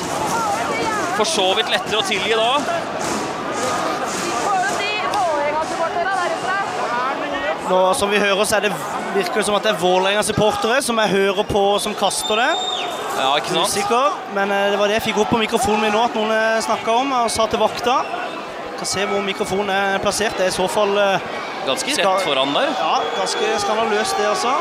For 1.18 1.28
så 1.28 1.50
vidt 1.58 1.70
lettere 1.70 2.00
å 2.00 2.06
tilgi 2.06 2.34
da. 2.38 2.52
Nå, 7.70 7.80
som 7.94 8.10
vi 8.10 8.18
hører, 8.18 8.44
så 8.48 8.56
er 8.58 8.66
det, 8.66 8.72
virker 9.14 9.40
det 9.40 9.46
som 9.48 9.56
at 9.58 9.66
det 9.66 9.72
er 9.74 9.80
Vålerenga-supportere 9.80 10.80
som 10.84 10.98
jeg 11.02 11.12
hører 11.14 11.46
på 11.48 11.62
som 11.82 11.94
kaster 11.98 12.40
det. 12.40 12.50
Ja, 13.20 13.30
ikke 13.36 13.52
sant? 13.52 13.68
Usikker, 13.72 14.18
men 14.36 14.52
eh, 14.54 14.68
det 14.72 14.78
var 14.80 14.88
det 14.90 14.98
jeg 15.00 15.06
fikk 15.10 15.22
opp 15.24 15.32
på 15.34 15.40
mikrofonen 15.42 15.82
min 15.84 15.94
nå, 15.96 16.02
at 16.06 16.14
noen 16.16 16.62
snakka 16.64 16.94
om 17.02 17.10
og 17.22 17.30
sa 17.32 17.46
til 17.50 17.60
vakta. 17.60 17.96
Kan 18.80 18.88
se 18.88 19.04
hvor 19.10 19.20
mikrofonen 19.26 19.72
er 19.74 19.98
plassert. 20.00 20.38
Det 20.38 20.46
er 20.46 20.52
i 20.54 20.56
så 20.56 20.68
fall 20.70 20.94
eh, 20.96 21.26
Ganske 21.66 21.92
rett 21.98 22.22
foran 22.24 22.54
der. 22.56 22.70
ja, 22.72 22.94
ganske 23.18 23.50
skandaløst, 23.60 24.16
det, 24.16 24.30
altså. 24.30 24.54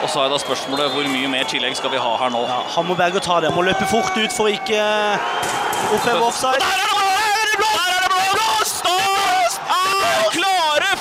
Og 0.00 0.08
så 0.08 0.22
er 0.24 0.30
da 0.32 0.38
spørsmålet 0.40 0.94
hvor 0.94 1.08
mye 1.12 1.28
mer 1.28 1.48
tillegg 1.50 1.74
skal 1.76 1.92
vi 1.92 1.98
ha 2.00 2.12
her 2.22 2.30
nå? 2.32 2.44
Ja, 2.48 2.60
Hammerberger 2.76 3.20
tar 3.20 3.42
det. 3.44 3.50
Må 3.52 3.66
løpe 3.66 3.84
fort 3.90 4.14
ut 4.16 4.32
for 4.32 4.48
å 4.48 4.54
ikke 4.54 4.78
eh, 4.78 5.26
oppheve 5.96 6.22
offside. 6.30 6.62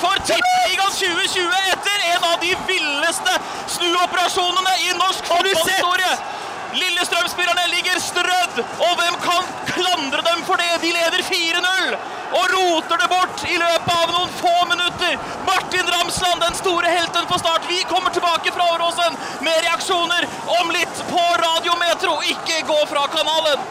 For 0.01 0.15
Tippeligaen 0.29 0.91
2020 0.91 1.71
etter 1.73 1.97
en 2.13 2.23
av 2.31 2.38
de 2.43 2.55
villeste 2.67 3.33
snuoperasjonene 3.75 4.75
i 4.85 4.93
norsk 4.99 5.25
fotballhistorie. 5.31 6.13
Lillestrøm-spillerne 6.79 7.65
ligger 7.73 7.99
strødd, 8.03 8.59
og 8.85 8.91
hvem 8.99 9.15
kan 9.23 9.47
klandre 9.71 10.21
dem 10.27 10.43
for 10.47 10.62
det? 10.62 10.69
De 10.83 10.91
leder 10.93 11.25
4-0. 11.31 11.97
og 12.29 12.51
roter 12.53 12.99
det 13.01 13.07
bort 13.09 13.43
i 13.49 13.55
løpet 13.57 13.93
av 13.95 14.12
noen 14.13 14.33
få 14.38 14.53
minutter. 14.69 15.15
Martin 15.47 15.88
Ramsland, 15.95 16.43
den 16.45 16.57
store 16.59 16.91
helten 16.93 17.25
på 17.31 17.39
start. 17.41 17.65
Vi 17.69 17.79
kommer 17.89 18.13
tilbake 18.13 18.53
fra 18.53 18.67
Åråsen 18.75 19.17
med 19.41 19.57
reaksjoner 19.65 20.27
om 20.59 20.69
litt 20.75 21.03
på 21.09 21.23
Radio 21.45 21.73
Metro. 21.81 22.19
Ikke 22.35 22.62
gå 22.69 22.79
fra 22.93 23.07
kanalen! 23.15 23.65